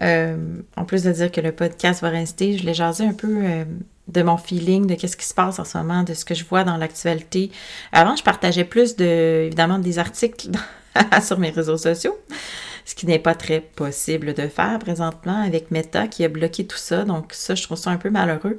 euh, 0.02 0.60
en 0.76 0.84
plus 0.84 1.02
de 1.02 1.10
dire 1.10 1.32
que 1.32 1.40
le 1.40 1.50
podcast 1.50 2.02
va 2.02 2.10
rester, 2.10 2.52
je 2.52 2.60
voulais 2.60 2.74
jaser 2.74 3.04
un 3.04 3.12
peu 3.12 3.64
de 4.06 4.22
mon 4.22 4.36
feeling, 4.36 4.86
de 4.86 4.94
qu'est-ce 4.94 5.16
qui 5.16 5.26
se 5.26 5.34
passe 5.34 5.58
en 5.58 5.64
ce 5.64 5.76
moment, 5.78 6.04
de 6.04 6.14
ce 6.14 6.24
que 6.24 6.36
je 6.36 6.44
vois 6.44 6.62
dans 6.62 6.76
l'actualité. 6.76 7.50
Avant, 7.90 8.14
je 8.14 8.22
partageais 8.22 8.64
plus 8.64 8.94
de, 8.94 9.46
évidemment, 9.46 9.80
des 9.80 9.98
articles 9.98 10.50
sur 11.22 11.38
mes 11.38 11.50
réseaux 11.50 11.76
sociaux, 11.76 12.16
ce 12.84 12.94
qui 12.94 13.06
n'est 13.06 13.18
pas 13.18 13.34
très 13.34 13.60
possible 13.60 14.34
de 14.34 14.48
faire 14.48 14.78
présentement 14.78 15.42
avec 15.42 15.70
Meta 15.70 16.06
qui 16.08 16.24
a 16.24 16.28
bloqué 16.28 16.66
tout 16.66 16.76
ça. 16.76 17.04
Donc 17.04 17.32
ça, 17.32 17.54
je 17.54 17.62
trouve 17.62 17.78
ça 17.78 17.90
un 17.90 17.96
peu 17.96 18.10
malheureux. 18.10 18.58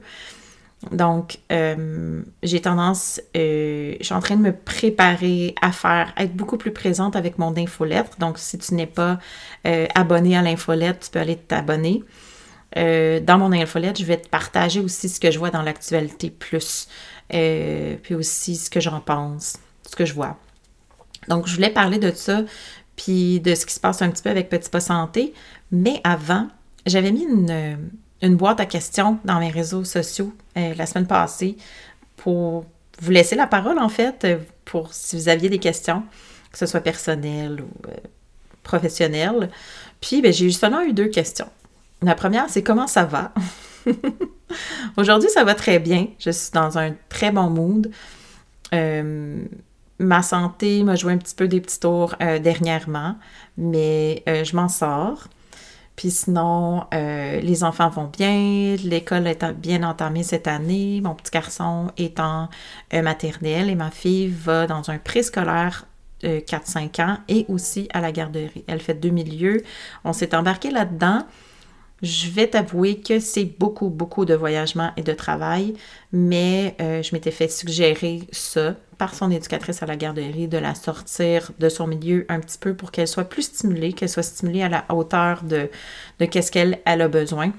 Donc, 0.92 1.40
euh, 1.52 2.22
j'ai 2.44 2.62
tendance, 2.62 3.20
euh, 3.36 3.96
je 4.00 4.06
suis 4.06 4.14
en 4.14 4.20
train 4.20 4.36
de 4.36 4.42
me 4.42 4.54
préparer 4.54 5.56
à 5.62 5.72
faire, 5.72 6.14
être 6.18 6.34
beaucoup 6.36 6.58
plus 6.58 6.72
présente 6.72 7.16
avec 7.16 7.40
mon 7.40 7.58
infolettre. 7.58 8.18
Donc, 8.20 8.38
si 8.38 8.60
tu 8.60 8.76
n'es 8.76 8.86
pas 8.86 9.18
euh, 9.66 9.88
abonné 9.96 10.38
à 10.38 10.44
l'infolettre, 10.44 11.00
tu 11.00 11.10
peux 11.10 11.20
aller 11.20 11.36
t'abonner. 11.36 12.04
dans 12.76 13.38
mon 13.40 13.52
infolettre, 13.52 14.00
je 14.00 14.06
vais 14.06 14.18
te 14.18 14.30
partager 14.30 14.80
aussi 14.80 15.10
ce 15.10 15.20
que 15.20 15.32
je 15.32 15.40
vois 15.40 15.50
dans 15.50 15.64
l'actualité 15.64 16.30
plus, 16.30 16.88
puis 17.30 18.14
aussi 18.16 18.56
ce 18.56 18.70
que 18.70 18.80
j'en 18.80 19.00
pense, 19.00 19.58
ce 19.90 19.96
que 19.96 20.06
je 20.06 20.14
vois. 20.14 20.38
Donc, 21.28 21.48
je 21.48 21.56
voulais 21.56 21.70
parler 21.70 21.98
de 21.98 22.12
ça, 22.12 22.44
puis 22.96 23.40
de 23.40 23.56
ce 23.56 23.66
qui 23.66 23.74
se 23.74 23.80
passe 23.80 24.02
un 24.02 24.10
petit 24.10 24.24
peu 24.24 24.30
avec 24.30 24.50
Petit 24.50 24.70
Pas 24.70 24.80
Santé. 24.80 25.34
Mais 25.72 26.02
avant, 26.04 26.48
j'avais 26.86 27.12
mis 27.12 27.24
une, 27.24 28.36
boîte 28.36 28.60
à 28.60 28.66
questions 28.66 29.20
dans 29.26 29.40
mes 29.40 29.50
réseaux 29.50 29.84
sociaux 29.84 30.34
euh, 30.58 30.74
la 30.76 30.86
semaine 30.86 31.08
passée 31.08 31.58
pour 32.16 32.66
vous 33.00 33.12
laisser 33.12 33.36
la 33.36 33.48
parole, 33.48 33.80
en 33.80 33.90
fait, 33.90 34.26
pour 34.66 34.94
si 34.94 35.16
vous 35.16 35.30
aviez 35.30 35.50
des 35.50 35.60
questions, 35.60 36.04
que 36.52 36.58
ce 36.58 36.66
soit 36.66 36.82
personnelles 36.82 37.62
ou 37.62 37.88
euh, 37.88 37.94
professionnelles. 38.64 39.50
Puis, 40.02 40.22
ben, 40.22 40.34
j'ai 40.34 40.46
justement 40.46 40.82
eu 40.82 40.94
deux 40.94 41.08
questions. 41.08 41.50
La 42.02 42.16
première, 42.16 42.50
c'est 42.50 42.64
comment 42.64 42.88
ça 42.88 43.06
va? 43.06 43.34
Aujourd'hui, 44.98 45.30
ça 45.30 45.44
va 45.44 45.56
très 45.56 45.80
bien. 45.80 46.08
Je 46.20 46.32
suis 46.32 46.52
dans 46.52 46.78
un 46.78 46.94
très 47.10 47.32
bon 47.32 47.50
mood. 47.50 47.92
Euh, 48.74 49.44
ma 50.00 50.22
santé 50.22 50.84
m'a 50.84 50.96
joué 50.96 51.14
un 51.14 51.18
petit 51.18 51.36
peu 51.36 51.48
des 51.48 51.62
petits 51.62 51.80
tours 51.80 52.16
euh, 52.22 52.40
dernièrement, 52.40 53.16
mais 53.58 54.24
euh, 54.28 54.44
je 54.44 54.56
m'en 54.56 54.70
sors. 54.70 55.28
Puis 55.96 56.12
sinon, 56.12 56.86
euh, 56.94 57.40
les 57.42 57.64
enfants 57.64 57.90
vont 57.90 58.06
bien, 58.16 58.76
l'école 58.84 59.26
est 59.26 59.44
bien 59.54 59.82
entamée 59.82 60.22
cette 60.22 60.48
année, 60.48 61.02
mon 61.04 61.16
petit 61.16 61.32
garçon 61.32 61.92
est 61.98 62.20
en 62.20 62.50
maternelle 62.94 63.70
et 63.70 63.76
ma 63.76 63.90
fille 63.90 64.28
va 64.28 64.68
dans 64.68 64.92
un 64.92 65.00
préscolaire 65.00 65.88
4-5 66.22 67.02
ans 67.02 67.18
et 67.28 67.46
aussi 67.48 67.88
à 67.94 68.02
la 68.02 68.12
garderie. 68.12 68.64
Elle 68.68 68.80
fait 68.80 68.94
deux 68.94 69.10
milieux. 69.10 69.64
On 70.04 70.14
s'est 70.14 70.36
embarqué 70.36 70.70
là-dedans. 70.70 71.26
Je 72.04 72.30
vais 72.30 72.48
t'avouer 72.48 73.00
que 73.00 73.20
c'est 73.20 73.46
beaucoup, 73.46 73.90
beaucoup 73.90 74.26
de 74.26 74.36
voyagement 74.36 74.92
et 74.98 75.02
de 75.02 75.14
travail, 75.14 75.74
mais 76.12 76.76
euh, 76.80 77.02
je 77.02 77.16
m'étais 77.16 77.32
fait 77.32 77.48
suggérer 77.48 78.22
ça 78.32 78.76
par 79.00 79.16
son 79.16 79.32
éducatrice 79.32 79.82
à 79.82 79.88
la 79.88 79.96
garderie, 79.96 80.48
de 80.48 80.60
la 80.60 80.76
sortir 80.76 81.52
de 81.60 81.70
son 81.70 81.88
milieu 81.88 82.26
un 82.30 82.40
petit 82.40 82.60
peu 82.60 82.76
pour 82.76 82.92
qu'elle 82.92 83.08
soit 83.08 83.24
plus 83.26 83.44
stimulée, 83.44 83.94
qu'elle 83.94 84.10
soit 84.10 84.24
stimulée 84.24 84.62
à 84.62 84.70
la 84.70 84.86
hauteur 84.90 85.44
de, 85.44 85.70
qu'est-ce 86.26 86.52
qu'elle 86.52 86.80
elle 86.86 87.02
a 87.02 87.08
besoin. 87.08 87.52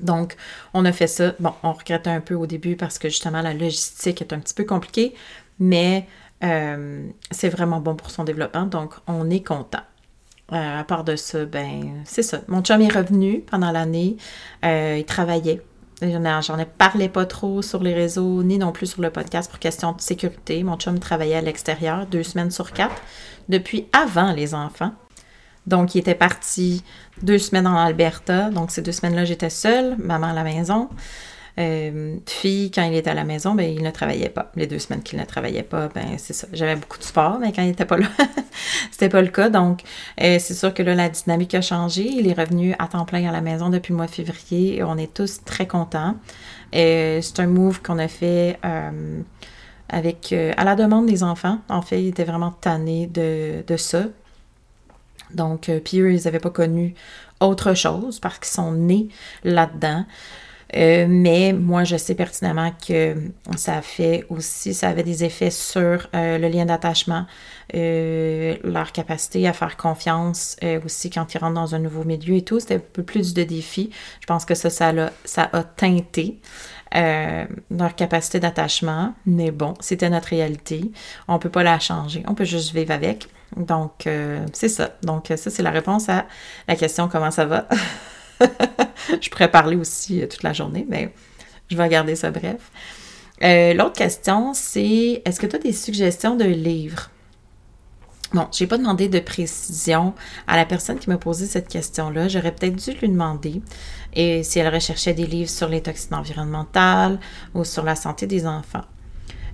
Donc, 0.00 0.36
on 0.74 0.84
a 0.84 0.92
fait 0.92 1.06
ça. 1.06 1.34
Bon, 1.40 1.54
on 1.62 1.72
regrettait 1.72 2.10
un 2.10 2.20
peu 2.20 2.34
au 2.34 2.46
début 2.46 2.76
parce 2.76 2.98
que 2.98 3.08
justement, 3.08 3.42
la 3.42 3.54
logistique 3.54 4.20
est 4.20 4.32
un 4.32 4.38
petit 4.38 4.54
peu 4.54 4.64
compliquée, 4.64 5.14
mais 5.58 6.06
euh, 6.44 7.08
c'est 7.30 7.48
vraiment 7.48 7.80
bon 7.80 7.96
pour 7.96 8.10
son 8.10 8.24
développement, 8.24 8.66
donc 8.66 8.94
on 9.06 9.28
est 9.30 9.44
content. 9.44 9.82
Euh, 10.52 10.80
à 10.80 10.84
part 10.84 11.04
de 11.04 11.14
ça, 11.16 11.44
ben, 11.44 12.02
c'est 12.04 12.22
ça. 12.22 12.40
Mon 12.48 12.62
chum 12.62 12.80
est 12.80 12.92
revenu 12.92 13.40
pendant 13.40 13.70
l'année. 13.70 14.16
Euh, 14.64 14.96
il 14.98 15.04
travaillait. 15.04 15.60
J'en 16.00 16.58
ai 16.58 16.64
parlé 16.64 17.08
pas 17.08 17.26
trop 17.26 17.60
sur 17.60 17.82
les 17.82 17.92
réseaux, 17.92 18.42
ni 18.44 18.56
non 18.56 18.72
plus 18.72 18.86
sur 18.86 19.02
le 19.02 19.10
podcast 19.10 19.50
pour 19.50 19.58
question 19.58 19.92
de 19.92 20.00
sécurité. 20.00 20.62
Mon 20.62 20.76
chum 20.76 20.98
travaillait 21.00 21.36
à 21.36 21.40
l'extérieur 21.40 22.06
deux 22.06 22.22
semaines 22.22 22.52
sur 22.52 22.72
quatre, 22.72 23.02
depuis 23.48 23.88
avant 23.92 24.32
les 24.32 24.54
enfants. 24.54 24.92
Donc, 25.66 25.94
il 25.94 25.98
était 25.98 26.14
parti 26.14 26.82
deux 27.22 27.38
semaines 27.38 27.66
en 27.66 27.76
Alberta. 27.76 28.48
Donc, 28.50 28.70
ces 28.70 28.80
deux 28.80 28.92
semaines-là, 28.92 29.24
j'étais 29.24 29.50
seule, 29.50 29.96
maman 29.98 30.28
à 30.28 30.32
la 30.32 30.44
maison. 30.44 30.88
Euh, 31.58 32.16
puis, 32.24 32.70
quand 32.72 32.84
il 32.84 32.94
était 32.94 33.10
à 33.10 33.14
la 33.14 33.24
maison, 33.24 33.54
ben, 33.54 33.68
il 33.68 33.82
ne 33.82 33.90
travaillait 33.90 34.28
pas. 34.28 34.52
Les 34.54 34.66
deux 34.66 34.78
semaines 34.78 35.02
qu'il 35.02 35.18
ne 35.18 35.24
travaillait 35.24 35.64
pas, 35.64 35.88
ben, 35.88 36.16
c'est 36.16 36.32
ça. 36.32 36.46
J'avais 36.52 36.76
beaucoup 36.76 36.98
de 36.98 37.02
sport, 37.02 37.38
mais 37.40 37.52
quand 37.52 37.62
il 37.62 37.68
n'était 37.68 37.84
pas 37.84 37.96
là, 37.96 38.06
c'était 38.92 39.08
pas 39.08 39.22
le 39.22 39.28
cas. 39.28 39.48
Donc, 39.48 39.82
euh, 40.20 40.38
c'est 40.38 40.54
sûr 40.54 40.72
que 40.72 40.82
là, 40.82 40.94
la 40.94 41.08
dynamique 41.08 41.54
a 41.54 41.60
changé. 41.60 42.04
Il 42.04 42.28
est 42.28 42.32
revenu 42.32 42.74
à 42.78 42.86
temps 42.86 43.04
plein 43.04 43.28
à 43.28 43.32
la 43.32 43.40
maison 43.40 43.70
depuis 43.70 43.92
le 43.92 43.96
mois 43.96 44.06
de 44.06 44.12
février 44.12 44.76
et 44.76 44.84
on 44.84 44.96
est 44.96 45.12
tous 45.12 45.42
très 45.44 45.66
contents. 45.66 46.14
Euh, 46.74 47.20
c'est 47.22 47.40
un 47.40 47.46
move 47.46 47.82
qu'on 47.82 47.98
a 47.98 48.08
fait 48.08 48.58
avec, 49.88 50.32
à 50.32 50.64
la 50.64 50.76
demande 50.76 51.06
des 51.06 51.24
enfants. 51.24 51.58
En 51.68 51.82
fait, 51.82 52.00
il 52.00 52.08
était 52.08 52.24
vraiment 52.24 52.52
tanné 52.52 53.06
de, 53.08 53.64
de 53.66 53.76
ça. 53.76 54.04
Donc, 55.32 55.70
puis 55.84 55.96
ils 55.96 56.24
n'avaient 56.24 56.38
pas 56.38 56.50
connu 56.50 56.94
autre 57.40 57.74
chose 57.74 58.20
parce 58.20 58.38
qu'ils 58.38 58.48
sont 58.48 58.72
nés 58.72 59.08
là-dedans. 59.44 60.04
Euh, 60.76 61.06
mais 61.08 61.52
moi, 61.52 61.84
je 61.84 61.96
sais 61.96 62.14
pertinemment 62.14 62.72
que 62.86 63.14
ça 63.56 63.80
fait 63.80 64.26
aussi, 64.28 64.74
ça 64.74 64.88
avait 64.88 65.02
des 65.02 65.24
effets 65.24 65.50
sur 65.50 66.08
euh, 66.14 66.38
le 66.38 66.48
lien 66.48 66.66
d'attachement, 66.66 67.26
euh, 67.74 68.56
leur 68.64 68.92
capacité 68.92 69.48
à 69.48 69.52
faire 69.52 69.76
confiance 69.76 70.56
aussi 70.84 71.10
quand 71.10 71.34
ils 71.34 71.38
rentrent 71.38 71.54
dans 71.54 71.74
un 71.74 71.78
nouveau 71.78 72.04
milieu 72.04 72.36
et 72.36 72.42
tout. 72.42 72.60
C'était 72.60 72.76
un 72.76 72.82
peu 72.92 73.02
plus 73.02 73.34
de 73.34 73.44
défi. 73.44 73.90
Je 74.20 74.26
pense 74.26 74.44
que 74.44 74.54
ça, 74.54 74.70
ça 74.70 74.88
a, 74.88 75.10
ça 75.24 75.48
a 75.52 75.62
teinté. 75.62 76.38
leur 76.92 77.94
capacité 77.96 78.40
d'attachement, 78.40 79.14
mais 79.26 79.50
bon, 79.50 79.74
c'était 79.80 80.10
notre 80.10 80.28
réalité. 80.28 80.90
On 81.28 81.34
ne 81.34 81.38
peut 81.38 81.50
pas 81.50 81.62
la 81.62 81.78
changer, 81.78 82.24
on 82.26 82.34
peut 82.34 82.44
juste 82.44 82.74
vivre 82.74 82.92
avec. 82.92 83.28
Donc, 83.56 84.08
c'est 84.52 84.68
ça. 84.68 84.90
Donc, 85.02 85.32
ça, 85.36 85.50
c'est 85.50 85.62
la 85.62 85.70
réponse 85.70 86.08
à 86.08 86.26
la 86.66 86.76
question 86.76 87.08
comment 87.08 87.30
ça 87.30 87.46
va? 87.46 87.68
je 89.20 89.28
pourrais 89.30 89.50
parler 89.50 89.76
aussi 89.76 90.22
euh, 90.22 90.26
toute 90.26 90.42
la 90.42 90.52
journée, 90.52 90.86
mais 90.88 91.12
je 91.70 91.76
vais 91.76 91.88
garder 91.88 92.16
ça 92.16 92.30
bref. 92.30 92.70
Euh, 93.42 93.74
l'autre 93.74 93.94
question, 93.94 94.52
c'est 94.54 95.22
est-ce 95.24 95.38
que 95.38 95.46
tu 95.46 95.56
as 95.56 95.60
des 95.60 95.72
suggestions 95.72 96.36
de 96.36 96.44
livres? 96.44 97.10
Bon, 98.34 98.46
je 98.52 98.62
n'ai 98.62 98.68
pas 98.68 98.76
demandé 98.76 99.08
de 99.08 99.20
précision 99.20 100.12
à 100.46 100.56
la 100.56 100.66
personne 100.66 100.98
qui 100.98 101.08
m'a 101.08 101.16
posé 101.16 101.46
cette 101.46 101.68
question-là. 101.68 102.28
J'aurais 102.28 102.52
peut-être 102.54 102.76
dû 102.76 102.90
lui 102.98 103.08
demander 103.08 103.62
et 104.12 104.42
si 104.42 104.58
elle 104.58 104.72
recherchait 104.72 105.14
des 105.14 105.24
livres 105.24 105.48
sur 105.48 105.68
les 105.68 105.82
toxines 105.82 106.14
environnementales 106.14 107.20
ou 107.54 107.64
sur 107.64 107.84
la 107.84 107.96
santé 107.96 108.26
des 108.26 108.46
enfants. 108.46 108.84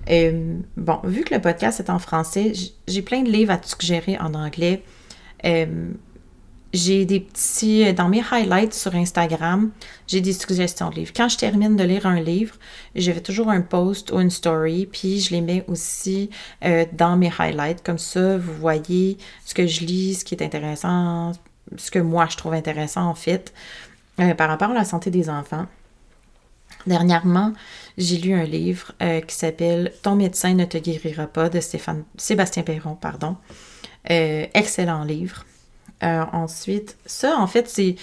Euh, 0.09 0.57
bon, 0.75 0.99
vu 1.05 1.23
que 1.23 1.33
le 1.33 1.41
podcast 1.41 1.79
est 1.79 1.89
en 1.89 1.99
français, 1.99 2.51
j'ai 2.87 3.01
plein 3.01 3.23
de 3.23 3.29
livres 3.29 3.51
à 3.51 3.57
te 3.57 3.67
suggérer 3.67 4.17
en 4.19 4.33
anglais 4.33 4.83
j'ai 6.75 7.05
des 7.05 7.19
petits. 7.19 7.93
Dans 7.93 8.09
mes 8.09 8.23
highlights 8.31 8.73
sur 8.73 8.93
Instagram, 8.95 9.71
j'ai 10.07 10.21
des 10.21 10.33
suggestions 10.33 10.89
de 10.89 10.95
livres. 10.95 11.13
Quand 11.15 11.29
je 11.29 11.37
termine 11.37 11.75
de 11.75 11.83
lire 11.83 12.05
un 12.05 12.19
livre, 12.19 12.55
je 12.95 13.11
fais 13.11 13.21
toujours 13.21 13.49
un 13.49 13.61
post 13.61 14.11
ou 14.11 14.19
une 14.19 14.29
story, 14.29 14.87
puis 14.91 15.19
je 15.19 15.31
les 15.31 15.41
mets 15.41 15.63
aussi 15.67 16.29
euh, 16.63 16.85
dans 16.93 17.17
mes 17.17 17.31
highlights. 17.39 17.83
Comme 17.83 17.97
ça, 17.97 18.37
vous 18.37 18.53
voyez 18.53 19.17
ce 19.45 19.53
que 19.53 19.65
je 19.65 19.85
lis, 19.85 20.15
ce 20.15 20.25
qui 20.25 20.35
est 20.35 20.43
intéressant, 20.43 21.31
ce 21.77 21.91
que 21.91 21.99
moi 21.99 22.27
je 22.29 22.37
trouve 22.37 22.53
intéressant 22.53 23.07
en 23.07 23.15
fait, 23.15 23.53
euh, 24.19 24.33
par 24.33 24.49
rapport 24.49 24.71
à 24.71 24.73
la 24.73 24.85
santé 24.85 25.09
des 25.09 25.29
enfants. 25.29 25.65
Dernièrement, 26.85 27.53
j'ai 27.97 28.17
lu 28.17 28.33
un 28.33 28.43
livre 28.43 28.91
euh, 29.01 29.21
qui 29.21 29.35
s'appelle 29.35 29.91
Ton 30.03 30.15
médecin 30.15 30.53
ne 30.53 30.65
te 30.65 30.77
guérira 30.77 31.25
pas 31.25 31.49
de 31.49 31.59
Stéphane, 31.59 32.03
Sébastien 32.17 32.63
Perron. 32.63 32.95
Pardon. 32.95 33.37
excellent 34.07 35.03
livre. 35.03 35.45
Euh, 36.03 36.25
ensuite, 36.33 36.97
ça, 37.05 37.37
en 37.37 37.47
fait, 37.47 37.67
c'est 37.69 37.95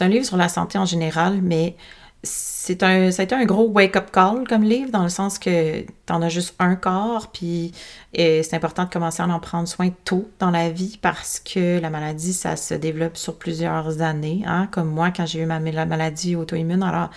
un 0.00 0.08
livre 0.08 0.24
sur 0.24 0.36
la 0.36 0.48
santé 0.48 0.78
en 0.78 0.84
général, 0.84 1.40
mais 1.42 1.76
c'est 2.22 2.82
un, 2.82 3.10
ça 3.10 3.22
a 3.22 3.24
été 3.24 3.34
un 3.34 3.44
gros 3.44 3.68
wake-up 3.68 4.10
call 4.10 4.46
comme 4.48 4.62
livre, 4.64 4.90
dans 4.90 5.02
le 5.02 5.08
sens 5.08 5.38
que 5.38 5.82
tu 5.82 6.12
en 6.12 6.20
as 6.20 6.28
juste 6.28 6.54
un 6.58 6.74
corps, 6.74 7.30
puis 7.32 7.72
c'est 8.12 8.54
important 8.54 8.84
de 8.84 8.90
commencer 8.90 9.22
à 9.22 9.28
en 9.28 9.38
prendre 9.38 9.68
soin 9.68 9.90
tôt 10.04 10.28
dans 10.38 10.50
la 10.50 10.68
vie 10.68 10.98
parce 11.00 11.40
que 11.40 11.78
la 11.78 11.90
maladie, 11.90 12.32
ça 12.32 12.56
se 12.56 12.74
développe 12.74 13.16
sur 13.16 13.38
plusieurs 13.38 14.02
années. 14.02 14.42
Hein? 14.46 14.68
Comme 14.70 14.88
moi, 14.88 15.10
quand 15.10 15.26
j'ai 15.26 15.40
eu 15.40 15.46
ma 15.46 15.60
maladie 15.60 16.34
auto-immune, 16.34 16.82
alors, 16.82 17.10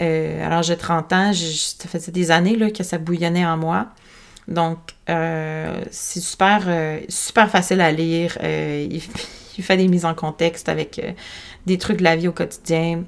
euh, 0.00 0.46
alors 0.46 0.62
j'ai 0.62 0.76
30 0.76 1.12
ans, 1.12 1.32
ça 1.32 1.88
faisait 1.88 2.12
des 2.12 2.30
années 2.30 2.56
là, 2.56 2.70
que 2.70 2.84
ça 2.84 2.98
bouillonnait 2.98 3.46
en 3.46 3.56
moi. 3.56 3.88
Donc, 4.46 4.78
euh, 5.08 5.84
c'est 5.90 6.20
super, 6.20 6.68
super 7.08 7.50
facile 7.50 7.80
à 7.80 7.92
lire. 7.92 8.36
Il 9.58 9.64
fait 9.64 9.76
des 9.76 9.88
mises 9.88 10.04
en 10.04 10.14
contexte 10.14 10.68
avec 10.68 10.98
euh, 10.98 11.12
des 11.66 11.76
trucs 11.76 11.98
de 11.98 12.04
la 12.04 12.16
vie 12.16 12.28
au 12.28 12.32
quotidien. 12.32 13.04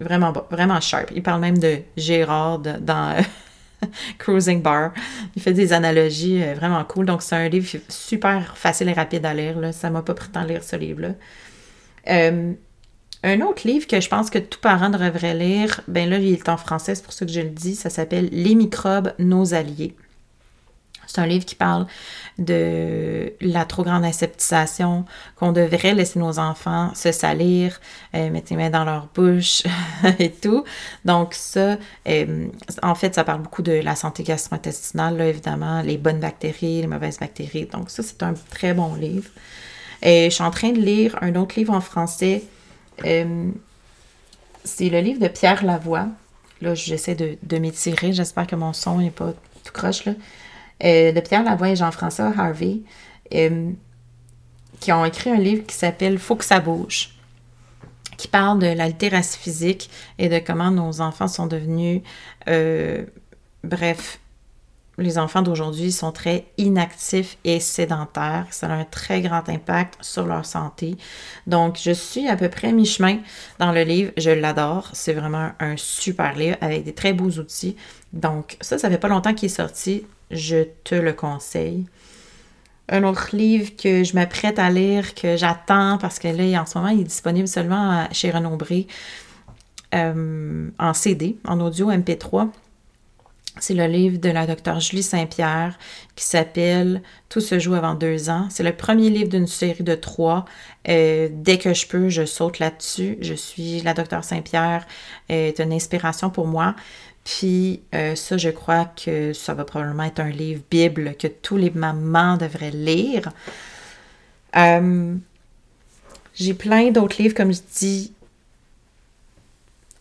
Vraiment 0.00 0.32
vraiment 0.50 0.80
sharp. 0.80 1.10
Il 1.14 1.22
parle 1.22 1.40
même 1.40 1.58
de 1.58 1.80
Gérard 1.96 2.60
dans 2.60 3.16
euh, 3.18 3.86
Cruising 4.18 4.62
Bar. 4.62 4.92
Il 5.36 5.42
fait 5.42 5.52
des 5.52 5.72
analogies 5.72 6.42
euh, 6.42 6.54
vraiment 6.54 6.82
cool. 6.84 7.06
Donc, 7.06 7.22
c'est 7.22 7.36
un 7.36 7.48
livre 7.48 7.68
super 7.88 8.56
facile 8.56 8.88
et 8.88 8.92
rapide 8.92 9.26
à 9.26 9.34
lire. 9.34 9.58
Là. 9.58 9.72
Ça 9.72 9.90
m'a 9.90 10.00
pas 10.02 10.14
pris 10.14 10.30
de 10.30 10.48
lire 10.48 10.62
ce 10.62 10.76
livre-là. 10.76 11.10
un 12.06 13.40
autre 13.42 13.66
livre 13.66 13.86
que 13.86 14.00
je 14.00 14.08
pense 14.08 14.30
que 14.30 14.38
tout 14.38 14.60
parent 14.60 14.88
devrait 14.88 15.34
lire, 15.34 15.82
ben 15.88 16.08
là, 16.08 16.18
il 16.18 16.32
est 16.32 16.48
en 16.48 16.56
français, 16.56 16.94
c'est 16.94 17.04
pour 17.04 17.12
ça 17.12 17.26
que 17.26 17.32
je 17.32 17.42
le 17.42 17.50
dis, 17.50 17.74
ça 17.74 17.90
s'appelle 17.90 18.30
Les 18.32 18.54
microbes, 18.54 19.12
nos 19.18 19.52
alliés. 19.52 19.94
C'est 21.10 21.20
un 21.20 21.26
livre 21.26 21.44
qui 21.44 21.56
parle 21.56 21.86
de 22.38 23.32
la 23.40 23.64
trop 23.64 23.82
grande 23.82 24.04
aseptisation, 24.04 25.04
qu'on 25.34 25.50
devrait 25.50 25.92
laisser 25.92 26.20
nos 26.20 26.38
enfants 26.38 26.94
se 26.94 27.10
salir, 27.10 27.80
euh, 28.14 28.30
mettre 28.30 28.48
les 28.50 28.56
mains 28.56 28.70
dans 28.70 28.84
leur 28.84 29.08
bouche 29.12 29.64
et 30.20 30.30
tout. 30.30 30.64
Donc 31.04 31.34
ça, 31.34 31.78
euh, 32.08 32.46
en 32.84 32.94
fait, 32.94 33.16
ça 33.16 33.24
parle 33.24 33.42
beaucoup 33.42 33.62
de 33.62 33.72
la 33.72 33.96
santé 33.96 34.22
gastro-intestinale, 34.22 35.16
là, 35.16 35.26
évidemment, 35.26 35.82
les 35.82 35.98
bonnes 35.98 36.20
bactéries, 36.20 36.80
les 36.80 36.86
mauvaises 36.86 37.18
bactéries. 37.18 37.66
Donc 37.66 37.90
ça, 37.90 38.04
c'est 38.04 38.22
un 38.22 38.34
très 38.50 38.72
bon 38.72 38.94
livre. 38.94 39.30
Et 40.02 40.26
je 40.30 40.34
suis 40.34 40.44
en 40.44 40.52
train 40.52 40.70
de 40.70 40.80
lire 40.80 41.18
un 41.22 41.34
autre 41.34 41.58
livre 41.58 41.74
en 41.74 41.80
français. 41.80 42.44
Euh, 43.04 43.50
c'est 44.62 44.88
le 44.88 45.00
livre 45.00 45.20
de 45.20 45.28
Pierre 45.28 45.64
Lavoie. 45.64 46.06
Là, 46.60 46.76
j'essaie 46.76 47.16
de, 47.16 47.36
de 47.42 47.58
m'étirer. 47.58 48.12
J'espère 48.12 48.46
que 48.46 48.54
mon 48.54 48.72
son 48.72 48.98
n'est 48.98 49.10
pas 49.10 49.32
tout 49.64 49.72
croche, 49.72 50.04
là. 50.04 50.12
Euh, 50.82 51.12
de 51.12 51.20
Pierre 51.20 51.44
Lavoie 51.44 51.70
et 51.70 51.76
Jean-François 51.76 52.32
Harvey, 52.36 52.80
euh, 53.34 53.70
qui 54.80 54.92
ont 54.92 55.04
écrit 55.04 55.30
un 55.30 55.36
livre 55.36 55.66
qui 55.66 55.74
s'appelle 55.74 56.18
Faut 56.18 56.36
que 56.36 56.44
ça 56.44 56.58
bouge, 56.58 57.10
qui 58.16 58.28
parle 58.28 58.60
de 58.60 58.66
la 58.66 58.88
littératie 58.88 59.38
physique 59.38 59.90
et 60.18 60.30
de 60.30 60.38
comment 60.38 60.70
nos 60.70 61.02
enfants 61.02 61.28
sont 61.28 61.46
devenus, 61.46 62.00
euh, 62.48 63.04
bref, 63.62 64.19
les 65.00 65.18
enfants 65.18 65.42
d'aujourd'hui 65.42 65.90
sont 65.90 66.12
très 66.12 66.46
inactifs 66.58 67.36
et 67.44 67.58
sédentaires. 67.58 68.46
Ça 68.50 68.68
a 68.68 68.72
un 68.72 68.84
très 68.84 69.20
grand 69.20 69.48
impact 69.48 69.96
sur 70.00 70.26
leur 70.26 70.46
santé. 70.46 70.96
Donc, 71.46 71.78
je 71.82 71.90
suis 71.90 72.28
à 72.28 72.36
peu 72.36 72.48
près 72.48 72.72
mi-chemin 72.72 73.18
dans 73.58 73.72
le 73.72 73.82
livre. 73.82 74.12
Je 74.16 74.30
l'adore. 74.30 74.90
C'est 74.92 75.14
vraiment 75.14 75.50
un 75.58 75.76
super 75.76 76.36
livre 76.36 76.56
avec 76.60 76.84
des 76.84 76.92
très 76.92 77.12
beaux 77.12 77.30
outils. 77.30 77.76
Donc, 78.12 78.56
ça, 78.60 78.78
ça 78.78 78.88
fait 78.88 78.98
pas 78.98 79.08
longtemps 79.08 79.34
qu'il 79.34 79.46
est 79.46 79.48
sorti 79.48 80.04
je 80.30 80.64
te 80.84 80.94
le 80.94 81.12
conseille. 81.12 81.86
Un 82.88 83.04
autre 83.04 83.30
livre 83.32 83.70
que 83.76 84.02
je 84.02 84.14
m'apprête 84.14 84.58
à 84.58 84.70
lire, 84.70 85.14
que 85.14 85.36
j'attends 85.36 85.98
parce 85.98 86.18
que 86.18 86.28
là, 86.28 86.60
en 86.60 86.66
ce 86.66 86.78
moment, 86.78 86.90
il 86.90 87.00
est 87.00 87.04
disponible 87.04 87.48
seulement 87.48 88.08
chez 88.12 88.30
Renombré 88.30 88.86
euh, 89.94 90.68
en 90.78 90.94
CD, 90.94 91.36
en 91.44 91.60
audio 91.60 91.90
MP3. 91.90 92.48
C'est 93.60 93.74
le 93.74 93.86
livre 93.86 94.18
de 94.18 94.30
la 94.30 94.46
docteure 94.46 94.80
Julie 94.80 95.02
Saint-Pierre 95.02 95.78
qui 96.16 96.24
s'appelle 96.24 97.02
Tout 97.28 97.40
se 97.40 97.58
joue 97.58 97.74
avant 97.74 97.94
deux 97.94 98.30
ans. 98.30 98.48
C'est 98.50 98.62
le 98.62 98.72
premier 98.74 99.10
livre 99.10 99.28
d'une 99.28 99.46
série 99.46 99.84
de 99.84 99.94
trois. 99.94 100.46
Euh, 100.88 101.28
dès 101.30 101.58
que 101.58 101.74
je 101.74 101.86
peux, 101.86 102.08
je 102.08 102.24
saute 102.24 102.58
là-dessus. 102.58 103.18
Je 103.20 103.34
suis 103.34 103.82
la 103.82 103.92
docteure 103.92 104.24
Saint-Pierre, 104.24 104.86
est 105.28 105.60
une 105.60 105.72
inspiration 105.72 106.30
pour 106.30 106.46
moi. 106.46 106.74
Puis 107.24 107.82
euh, 107.94 108.14
ça, 108.14 108.38
je 108.38 108.48
crois 108.48 108.86
que 108.86 109.34
ça 109.34 109.52
va 109.52 109.64
probablement 109.64 110.04
être 110.04 110.20
un 110.20 110.30
livre 110.30 110.62
Bible 110.70 111.14
que 111.18 111.28
tous 111.28 111.58
les 111.58 111.70
mamans 111.70 112.38
devraient 112.38 112.70
lire. 112.70 113.30
Euh, 114.56 115.14
j'ai 116.34 116.54
plein 116.54 116.90
d'autres 116.90 117.20
livres, 117.20 117.34
comme 117.34 117.52
je 117.52 117.60
dis, 117.78 118.14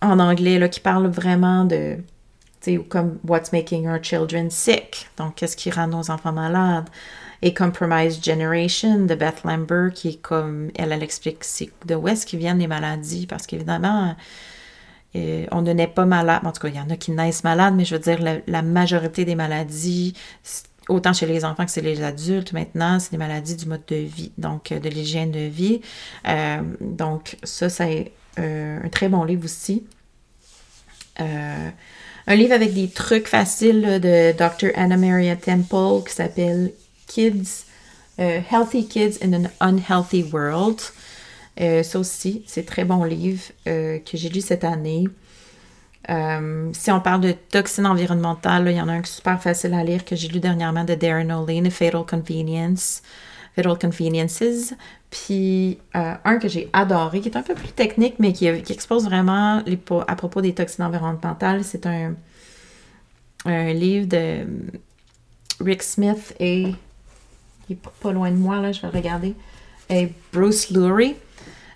en 0.01 0.17
anglais, 0.19 0.69
qui 0.69 0.79
parlent 0.79 1.07
vraiment 1.07 1.65
de, 1.65 1.97
sais, 2.61 2.77
comme 2.89 3.19
What's 3.27 3.51
Making 3.51 3.87
Our 3.87 3.99
Children 4.01 4.49
Sick, 4.49 5.07
donc 5.17 5.35
qu'est-ce 5.35 5.57
qui 5.57 5.71
rend 5.71 5.87
nos 5.87 6.09
enfants 6.11 6.33
malades? 6.33 6.89
Et 7.41 7.53
Compromised 7.53 8.23
Generation 8.23 9.05
de 9.05 9.15
Beth 9.15 9.43
Lambert, 9.45 9.93
qui 9.93 10.09
est 10.09 10.21
comme, 10.21 10.71
elle, 10.75 10.91
elle 10.91 11.03
explique 11.03 11.45
de 11.85 11.95
où 11.95 12.07
est-ce 12.07 12.25
qu'ils 12.25 12.39
viennent 12.39 12.59
les 12.59 12.67
maladies, 12.67 13.27
parce 13.27 13.47
qu'évidemment, 13.47 14.13
on 15.15 15.61
ne 15.61 15.73
naît 15.73 15.87
pas 15.87 16.05
malade. 16.05 16.41
En 16.43 16.51
tout 16.51 16.61
cas, 16.61 16.67
il 16.67 16.75
y 16.75 16.79
en 16.79 16.89
a 16.89 16.97
qui 16.97 17.11
naissent 17.11 17.43
malades, 17.43 17.75
mais 17.75 17.85
je 17.85 17.95
veux 17.95 18.01
dire, 18.01 18.19
la, 18.45 18.61
majorité 18.61 19.25
des 19.25 19.35
maladies, 19.35 20.13
autant 20.87 21.13
chez 21.13 21.25
les 21.25 21.45
enfants 21.45 21.65
que 21.65 21.71
chez 21.71 21.81
les 21.81 22.03
adultes 22.03 22.53
maintenant, 22.53 22.99
c'est 22.99 23.11
des 23.11 23.17
maladies 23.17 23.55
du 23.55 23.65
mode 23.65 23.85
de 23.87 23.95
vie, 23.95 24.31
donc 24.37 24.71
euh, 24.71 24.79
de 24.79 24.89
l'hygiène 24.89 25.31
de 25.31 25.39
vie. 25.39 25.81
Euh, 26.27 26.61
donc, 26.81 27.37
ça, 27.43 27.69
c'est 27.69 28.11
euh, 28.39 28.79
un 28.83 28.89
très 28.89 29.09
bon 29.09 29.23
livre 29.23 29.45
aussi. 29.45 29.85
Un 32.27 32.35
livre 32.35 32.53
avec 32.53 32.73
des 32.73 32.89
trucs 32.89 33.27
faciles 33.27 33.99
de 34.01 34.31
Dr. 34.33 34.71
Anna 34.75 34.97
Maria 34.97 35.35
Temple 35.35 36.07
qui 36.07 36.13
s'appelle 36.13 36.71
Kids, 37.07 37.65
Healthy 38.17 38.87
Kids 38.87 39.17
in 39.23 39.33
an 39.33 39.49
Unhealthy 39.61 40.23
World. 40.31 40.81
Euh, 41.59 41.83
ça 41.83 41.99
aussi, 41.99 42.43
c'est 42.45 42.65
très 42.65 42.85
bon 42.85 43.03
livre 43.03 43.43
euh, 43.67 43.99
que 43.99 44.17
j'ai 44.17 44.29
lu 44.29 44.41
cette 44.41 44.63
année. 44.63 45.05
Euh, 46.09 46.69
si 46.73 46.89
on 46.91 47.01
parle 47.01 47.21
de 47.21 47.35
toxines 47.51 47.85
environnementales, 47.85 48.67
il 48.69 48.77
y 48.77 48.81
en 48.81 48.87
a 48.87 48.93
un 48.93 49.03
super 49.03 49.41
facile 49.41 49.73
à 49.73 49.83
lire 49.83 50.05
que 50.05 50.15
j'ai 50.15 50.29
lu 50.29 50.39
dernièrement 50.39 50.85
de 50.85 50.95
Darren 50.95 51.29
O'Lane, 51.31 51.69
Fatal 51.69 52.05
Convenience. 52.05 53.01
Fatal 53.63 53.77
Conveniences. 53.77 54.73
Puis 55.09 55.79
un 55.93 56.37
que 56.39 56.47
j'ai 56.47 56.69
adoré, 56.73 57.21
qui 57.21 57.29
est 57.29 57.37
un 57.37 57.41
peu 57.41 57.55
plus 57.55 57.69
technique, 57.69 58.15
mais 58.19 58.33
qui, 58.33 58.47
expose 58.47 59.05
vraiment 59.05 59.63
à 60.07 60.15
propos 60.15 60.41
des 60.41 60.53
toxines 60.53 60.83
environnementales. 60.83 61.63
C'est 61.63 61.85
un, 61.85 62.13
livre 63.45 64.07
de 64.07 64.45
Rick 65.63 65.83
Smith 65.83 66.35
et 66.39 66.73
il 67.69 67.73
est 67.73 67.89
pas 68.01 68.11
loin 68.11 68.31
de 68.31 68.35
moi, 68.35 68.59
là, 68.59 68.71
je 68.71 68.81
vais 68.81 68.89
regarder. 68.89 69.35
Et 69.89 70.11
Bruce 70.33 70.69
Lurie. 70.69 71.15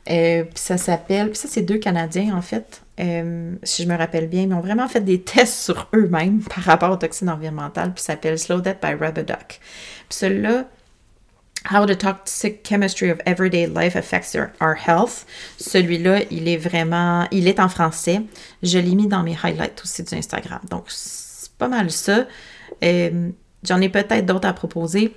Euh, 0.10 0.44
puis 0.44 0.54
ça 0.56 0.78
s'appelle, 0.78 1.30
puis 1.30 1.38
ça 1.38 1.48
c'est 1.48 1.62
deux 1.62 1.78
Canadiens 1.78 2.36
en 2.36 2.42
fait, 2.42 2.84
euh, 3.00 3.56
si 3.64 3.84
je 3.84 3.88
me 3.88 3.98
rappelle 3.98 4.28
bien, 4.28 4.44
ils 4.44 4.54
ont 4.54 4.60
vraiment 4.60 4.88
fait 4.88 5.00
des 5.00 5.22
tests 5.24 5.64
sur 5.64 5.88
eux-mêmes 5.96 6.42
par 6.44 6.64
rapport 6.64 6.92
aux 6.92 6.98
toxines 6.98 7.30
environnementales, 7.30 7.94
puis 7.94 8.04
ça 8.04 8.14
s'appelle 8.14 8.38
Slow 8.38 8.62
Death 8.62 8.78
by 8.82 8.94
Rubber 8.94 9.24
Duck. 9.24 9.60
Puis 10.10 10.18
celui-là, 10.18 10.66
How 11.72 11.86
the 11.86 11.98
Toxic 11.98 12.64
Chemistry 12.64 13.10
of 13.10 13.20
Everyday 13.26 13.68
Life 13.68 13.96
Affects 13.96 14.36
Our 14.36 14.76
Health. 14.76 15.26
Celui-là, 15.58 16.22
il 16.30 16.48
est 16.48 16.58
vraiment, 16.58 17.26
il 17.32 17.48
est 17.48 17.60
en 17.60 17.70
français. 17.70 18.22
Je 18.62 18.80
l'ai 18.80 18.96
mis 18.96 19.08
dans 19.08 19.24
mes 19.24 19.38
highlights 19.42 19.82
aussi 19.84 20.04
du 20.04 20.16
Instagram. 20.16 20.60
Donc, 20.70 20.86
c'est 20.88 21.52
pas 21.54 21.70
mal 21.70 21.90
ça. 21.90 22.26
Euh, 22.84 23.30
j'en 23.64 23.80
ai 23.80 23.90
peut-être 23.90 24.26
d'autres 24.26 24.48
à 24.48 24.54
proposer. 24.54 25.14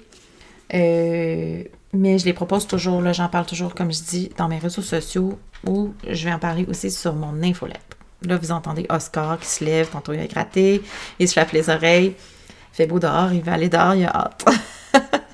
Euh, 0.75 1.65
mais 1.93 2.19
je 2.19 2.25
les 2.25 2.33
propose 2.33 2.67
toujours, 2.67 3.01
là, 3.01 3.13
j'en 3.13 3.29
parle 3.29 3.47
toujours, 3.47 3.75
comme 3.75 3.93
je 3.93 4.03
dis, 4.03 4.31
dans 4.37 4.49
mes 4.49 4.59
réseaux 4.59 4.83
sociaux 4.83 5.39
ou 5.67 5.95
je 6.09 6.25
vais 6.25 6.33
en 6.33 6.39
parler 6.39 6.67
aussi 6.69 6.91
sur 6.91 7.15
mon 7.15 7.43
infolette. 7.43 7.97
Là, 8.23 8.37
vous 8.37 8.53
entendez 8.53 8.87
Oscar 8.89 9.39
qui 9.39 9.47
se 9.47 9.65
lève, 9.65 9.89
tantôt 9.89 10.13
il 10.13 10.21
a 10.21 10.27
gratté, 10.27 10.83
il 11.19 11.29
se 11.29 11.33
flappe 11.33 11.53
les 11.53 11.71
oreilles. 11.71 12.15
Il 12.73 12.77
fait 12.77 12.87
beau 12.87 12.99
dehors, 12.99 13.33
il 13.33 13.43
va 13.43 13.55
aller 13.55 13.69
dehors, 13.69 13.95
il 13.95 14.05
a 14.05 14.15
hâte. 14.15 14.45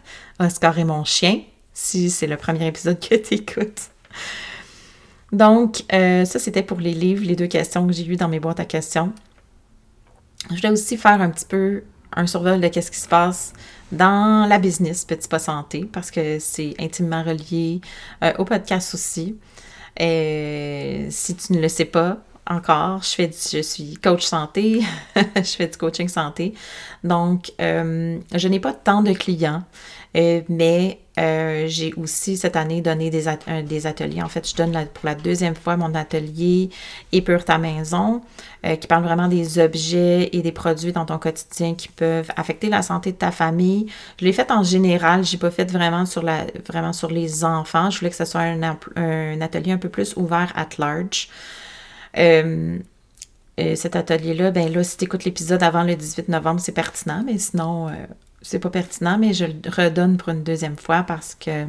Oscar 0.43 0.79
est 0.79 0.85
mon 0.85 1.05
chien, 1.05 1.41
si 1.73 2.11
c'est 2.11 2.27
le 2.27 2.37
premier 2.37 2.67
épisode 2.67 2.99
que 3.01 3.15
tu 3.15 3.35
écoutes. 3.35 3.91
Donc, 5.33 5.85
euh, 5.93 6.25
ça, 6.25 6.39
c'était 6.39 6.63
pour 6.63 6.81
les 6.81 6.93
livres, 6.93 7.25
les 7.25 7.37
deux 7.37 7.47
questions 7.47 7.87
que 7.87 7.93
j'ai 7.93 8.07
eues 8.07 8.17
dans 8.17 8.29
mes 8.29 8.41
boîtes 8.41 8.61
à 8.61 8.65
questions. 8.65 9.13
Je 10.51 10.57
voulais 10.57 10.71
aussi 10.71 10.97
faire 10.97 11.21
un 11.21 11.31
petit 11.31 11.47
peu 11.47 11.85
un 12.15 12.27
survol 12.27 12.61
de 12.61 12.69
qu'est-ce 12.69 12.91
qui 12.91 12.99
se 12.99 13.09
passe 13.09 13.55
dans 13.91 14.47
la 14.47 14.59
business 14.59 15.05
Petit 15.05 15.29
Pas 15.29 15.39
Santé, 15.39 15.89
parce 15.91 16.11
que 16.11 16.39
c'est 16.39 16.75
intimement 16.79 17.23
relié 17.23 17.81
euh, 18.23 18.33
au 18.39 18.45
podcast 18.45 18.95
aussi. 18.95 19.39
Et 19.99 21.07
si 21.11 21.35
tu 21.35 21.55
ne 21.55 21.61
le 21.61 21.69
sais 21.69 21.87
pas, 21.87 22.19
encore. 22.47 23.03
Je, 23.03 23.11
fais 23.11 23.31
je 23.31 23.63
suis 23.63 23.95
coach 23.95 24.25
santé, 24.25 24.81
je 25.17 25.43
fais 25.43 25.67
du 25.67 25.77
coaching 25.77 26.09
santé. 26.09 26.55
Donc, 27.05 27.53
euh, 27.61 28.19
je 28.35 28.49
n'ai 28.49 28.61
pas 28.61 28.73
tant 28.73 29.03
de 29.03 29.13
clients, 29.13 29.63
euh, 30.17 30.43
mais 30.49 30.99
euh, 31.19 31.67
j'ai 31.69 31.93
aussi 31.95 32.37
cette 32.37 32.57
année 32.57 32.81
donné 32.81 33.11
des, 33.11 33.25
des, 33.65 33.87
ateliers. 33.87 34.23
En 34.23 34.29
fait, 34.29 34.49
je 34.49 34.55
donne 34.55 34.73
pour 34.95 35.05
la 35.05 35.15
deuxième 35.15 35.55
fois 35.55 35.77
mon 35.77 35.95
atelier 35.95 36.71
Épure 37.13 37.45
ta 37.45 37.59
maison, 37.59 38.23
qui 38.81 38.87
parle 38.87 39.05
vraiment 39.05 39.29
des 39.29 39.59
objets 39.59 40.31
et 40.33 40.41
des 40.41 40.53
produits 40.53 40.93
dans 40.93 41.05
ton 41.05 41.19
quotidien 41.19 41.75
qui 41.75 41.89
peuvent 41.89 42.31
affecter 42.37 42.69
la 42.69 42.83
santé 42.83 43.13
de 43.13 43.17
ta 43.17 43.31
famille. 43.31 43.87
Je 44.19 44.25
l'ai 44.25 44.33
fait 44.33 44.51
en 44.51 44.63
général, 44.63 45.25
je 45.25 45.33
n'ai 45.33 45.39
pas 45.39 45.51
fait 45.51 45.71
vraiment 45.71 46.07
sur, 46.07 46.23
la, 46.23 46.47
vraiment 46.67 46.93
sur 46.93 47.11
les 47.11 47.45
enfants. 47.45 47.91
Je 47.91 47.99
voulais 47.99 48.11
que 48.11 48.17
ce 48.17 48.25
soit 48.25 48.41
un, 48.41 49.41
atelier 49.41 49.73
un 49.73 49.79
peu 49.79 49.89
plus 49.89 50.15
ouvert 50.17 50.53
at 50.55 50.69
large. 50.79 51.29
Euh, 52.19 52.79
euh, 53.61 53.75
cet 53.77 53.97
atelier-là, 53.97 54.51
ben 54.51 54.73
là, 54.73 54.83
si 54.83 54.97
tu 54.97 55.05
écoutes 55.05 55.25
l'épisode 55.25 55.63
avant 55.63 55.83
le 55.83 55.95
18 55.95 56.29
novembre, 56.29 56.61
c'est 56.61 56.73
pertinent, 56.73 57.23
mais 57.25 57.37
sinon, 57.39 57.89
euh, 57.89 57.93
c'est 58.43 58.59
pas 58.59 58.71
pertinent, 58.71 59.19
mais 59.19 59.33
je 59.33 59.45
le 59.47 59.55
redonne 59.69 60.17
pour 60.17 60.31
une 60.31 60.43
deuxième 60.43 60.77
fois 60.77 61.05
parce 61.05 61.35
que 61.35 61.67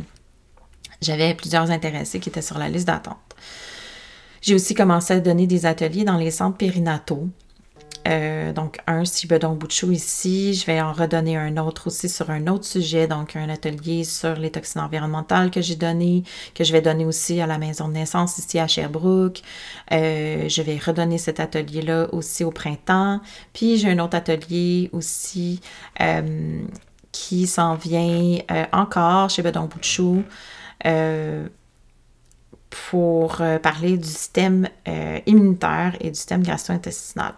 j'avais 1.02 1.34
plusieurs 1.34 1.70
intéressés 1.72 2.20
qui 2.20 2.30
étaient 2.30 2.42
sur 2.42 2.58
la 2.58 2.70
liste 2.70 2.88
d'attente. 2.88 3.18
J'ai 4.42 4.56
aussi 4.56 4.74
commencé 4.74 5.14
à 5.14 5.20
donner 5.20 5.48
des 5.48 5.66
ateliers 5.66 6.04
dans 6.04 6.18
les 6.18 6.32
centres 6.32 6.58
périnataux. 6.58 7.30
Euh, 8.08 8.52
donc, 8.54 8.80
un 8.88 9.06
Cibedon 9.06 9.54
Bouchou 9.54 9.92
ici. 9.92 10.54
Je 10.54 10.66
vais 10.66 10.82
en 10.82 10.92
redonner 10.92 11.38
un 11.38 11.58
autre 11.58 11.88
aussi 11.88 12.10
sur 12.10 12.30
un 12.30 12.48
autre 12.48 12.66
sujet, 12.66 13.08
donc 13.08 13.36
un 13.36 13.50
atelier 13.50 14.04
sur 14.04 14.36
les 14.36 14.52
toxines 14.52 14.82
environnementales 14.82 15.52
que 15.52 15.62
j'ai 15.62 15.76
donné, 15.76 16.24
que 16.54 16.64
je 16.64 16.74
vais 16.74 16.82
donner 16.82 17.06
aussi 17.06 17.40
à 17.42 17.48
la 17.48 17.58
maison 17.58 17.88
de 17.88 17.94
naissance 17.94 18.38
ici 18.38 18.60
à 18.60 18.68
Sherbrooke. 18.68 19.42
Euh, 19.92 20.50
je 20.50 20.62
vais 20.62 20.78
redonner 20.78 21.18
cet 21.18 21.40
atelier-là 21.40 22.08
aussi 22.14 22.44
au 22.44 22.52
printemps. 22.52 23.22
Puis, 23.54 23.78
j'ai 23.78 23.90
un 23.90 24.00
autre 24.00 24.18
atelier 24.18 24.90
aussi 24.92 25.62
euh, 26.02 26.62
qui 27.12 27.48
s'en 27.48 27.76
vient 27.76 28.40
encore 28.72 29.30
chez 29.30 29.44
Bedon 29.44 29.66
Bouchou 29.66 30.24
pour 32.90 33.36
parler 33.62 33.98
du 33.98 34.08
système 34.08 34.68
immunitaire 35.28 35.96
et 36.02 36.10
du 36.10 36.16
système 36.16 36.42
gastro-intestinal. 36.42 37.36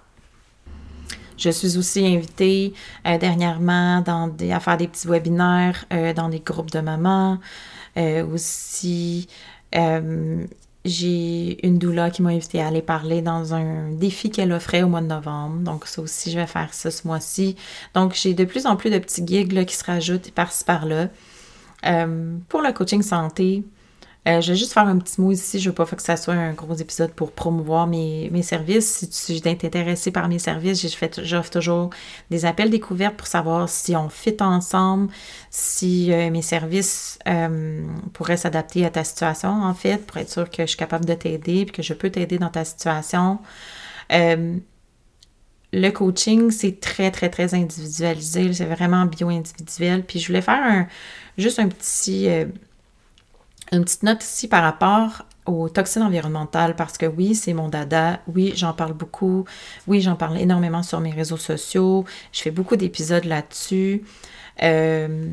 Je 1.38 1.50
suis 1.50 1.78
aussi 1.78 2.06
invitée 2.06 2.74
euh, 3.06 3.18
dernièrement 3.18 4.04
à 4.06 4.60
faire 4.60 4.78
des 4.78 4.88
petits 4.88 5.08
webinaires 5.08 5.86
euh, 5.92 6.14
dans 6.14 6.30
des 6.30 6.40
groupes 6.40 6.72
de 6.72 6.80
mamans. 6.80 7.40
Euh, 7.98 8.26
aussi, 8.26 9.28
j'ai 10.86 11.66
une 11.66 11.80
doula 11.80 12.12
qui 12.12 12.22
m'a 12.22 12.30
invitée 12.30 12.62
à 12.62 12.68
aller 12.68 12.82
parler 12.82 13.22
dans 13.22 13.54
un 13.54 13.92
défi 13.92 14.30
qu'elle 14.30 14.54
offrait 14.54 14.84
au 14.84 14.88
mois 14.88 15.02
de 15.02 15.08
novembre. 15.08 15.58
Donc, 15.60 15.86
ça 15.88 16.02
aussi, 16.02 16.32
je 16.32 16.40
vais 16.40 16.48
faire 16.48 16.74
ça 16.74 16.92
ce 16.92 17.08
mois-ci. 17.08 17.56
Donc, 17.94 18.14
j'ai 18.14 18.34
de 18.34 18.46
plus 18.46 18.66
en 18.66 18.76
plus 18.76 18.92
de 18.92 19.00
petits 19.00 19.26
gigs 19.26 19.66
qui 19.66 19.76
se 19.76 19.84
rajoutent 19.84 20.32
par-ci 20.32 20.64
par-là. 20.64 21.10
pour 22.48 22.62
le 22.62 22.72
coaching 22.72 23.02
santé, 23.02 23.64
euh, 24.28 24.42
je 24.42 24.52
vais 24.52 24.58
juste 24.58 24.74
faire 24.74 24.88
un 24.88 24.98
petit 24.98 25.22
mot 25.22 25.32
ici. 25.32 25.60
Je 25.60 25.70
veux 25.70 25.76
pas 25.76 25.86
que 25.86 26.02
ça 26.02 26.18
soit 26.18 26.34
un 26.34 26.54
gros 26.54 26.74
épisode 26.74 27.12
pour 27.12 27.32
promouvoir 27.32 27.86
mes, 27.86 28.42
services. 28.42 29.08
Si 29.10 29.10
tu 29.10 29.48
es 29.48 29.52
intéressé 29.52 30.12
par 30.12 30.28
mes 30.28 30.40
services, 30.40 30.86
j'offre 31.22 31.52
toujours 31.52 31.92
des 32.32 32.46
appels 32.46 32.72
découvertes 32.72 33.16
pour 33.16 33.28
savoir 33.28 33.70
si 33.70 33.96
on 33.96 34.10
fit 34.10 34.38
ensemble, 34.40 35.12
si 35.52 36.12
euh, 36.12 36.32
mes 36.32 36.42
services 36.42 37.20
euh, 37.28 37.86
pourraient 38.14 38.38
s'adapter 38.38 38.84
à 38.84 38.90
ta 38.90 39.04
situation, 39.04 39.50
en 39.50 39.74
fait, 39.76 40.06
pour 40.08 40.18
être 40.18 40.30
sûr 40.30 40.50
que 40.50 40.64
je 40.64 40.70
suis 40.70 40.78
capable 40.78 41.06
de 41.06 41.14
t'aider 41.14 41.60
et 41.60 41.66
que 41.66 41.84
je 41.84 41.94
peux 41.94 42.10
t'aider 42.10 42.40
dans 42.40 42.50
ta 42.50 42.66
situation. 42.66 43.40
le 44.12 45.90
coaching, 45.92 46.50
c'est 46.50 46.80
très, 46.80 47.12
très, 47.12 47.30
très 47.30 47.54
individualisé. 47.54 48.54
C'est 48.54 48.66
vraiment 48.66 49.06
bio-individuel. 49.06 50.04
Puis 50.04 50.20
je 50.20 50.28
voulais 50.28 50.42
faire 50.42 50.64
un, 50.64 50.88
juste 51.38 51.60
un 51.60 51.68
petit 51.68 52.28
une 53.76 53.84
petite 53.84 54.04
note 54.04 54.24
ici 54.24 54.48
par 54.48 54.64
rapport 54.64 55.24
aux 55.46 55.70
toxines 55.70 56.02
environnementales 56.02 56.76
parce 56.76 56.98
que 56.98 57.06
oui, 57.06 57.36
c'est 57.36 57.54
mon 57.54 57.70
dada. 57.70 58.20
Oui, 58.28 58.54
j'en 58.56 58.74
parle 58.74 58.94
beaucoup. 58.94 59.46
Oui, 59.88 60.02
j'en 60.02 60.16
parle 60.16 60.38
énormément 60.38 60.84
sur 60.84 61.00
mes 61.00 61.12
réseaux 61.12 61.38
sociaux. 61.38 62.06
Je 62.32 62.42
fais 62.42 62.52
beaucoup 62.52 62.76
d'épisodes 62.76 63.26
là-dessus. 63.26 64.04
Euh, 64.64 65.32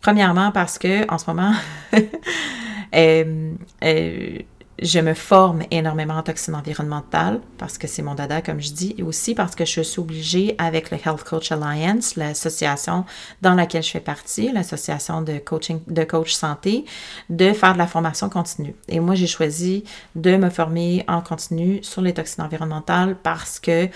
premièrement 0.00 0.52
parce 0.52 0.78
que 0.78 1.10
en 1.10 1.18
ce 1.18 1.26
moment, 1.28 1.52
euh, 2.94 3.52
euh, 3.84 4.38
je 4.80 5.00
me 5.00 5.14
forme 5.14 5.62
énormément 5.70 6.14
en 6.14 6.22
toxines 6.22 6.54
environnementales 6.54 7.40
parce 7.58 7.78
que 7.78 7.88
c'est 7.88 8.02
mon 8.02 8.14
dada, 8.14 8.42
comme 8.42 8.60
je 8.60 8.72
dis, 8.72 8.94
et 8.96 9.02
aussi 9.02 9.34
parce 9.34 9.54
que 9.54 9.64
je 9.64 9.80
suis 9.80 10.00
obligée 10.00 10.54
avec 10.58 10.90
le 10.90 10.98
Health 10.98 11.24
Coach 11.24 11.50
Alliance, 11.50 12.14
l'association 12.16 13.04
dans 13.42 13.54
laquelle 13.54 13.82
je 13.82 13.90
fais 13.90 14.00
partie, 14.00 14.52
l'association 14.52 15.22
de 15.22 15.38
coaching, 15.38 15.80
de 15.88 16.04
coach 16.04 16.32
santé, 16.32 16.84
de 17.28 17.52
faire 17.52 17.72
de 17.72 17.78
la 17.78 17.88
formation 17.88 18.28
continue. 18.28 18.74
Et 18.88 19.00
moi, 19.00 19.16
j'ai 19.16 19.26
choisi 19.26 19.84
de 20.14 20.36
me 20.36 20.48
former 20.48 21.04
en 21.08 21.22
continu 21.22 21.80
sur 21.82 22.02
les 22.02 22.14
toxines 22.14 22.44
environnementales 22.44 23.16
parce 23.22 23.58
que 23.58 23.88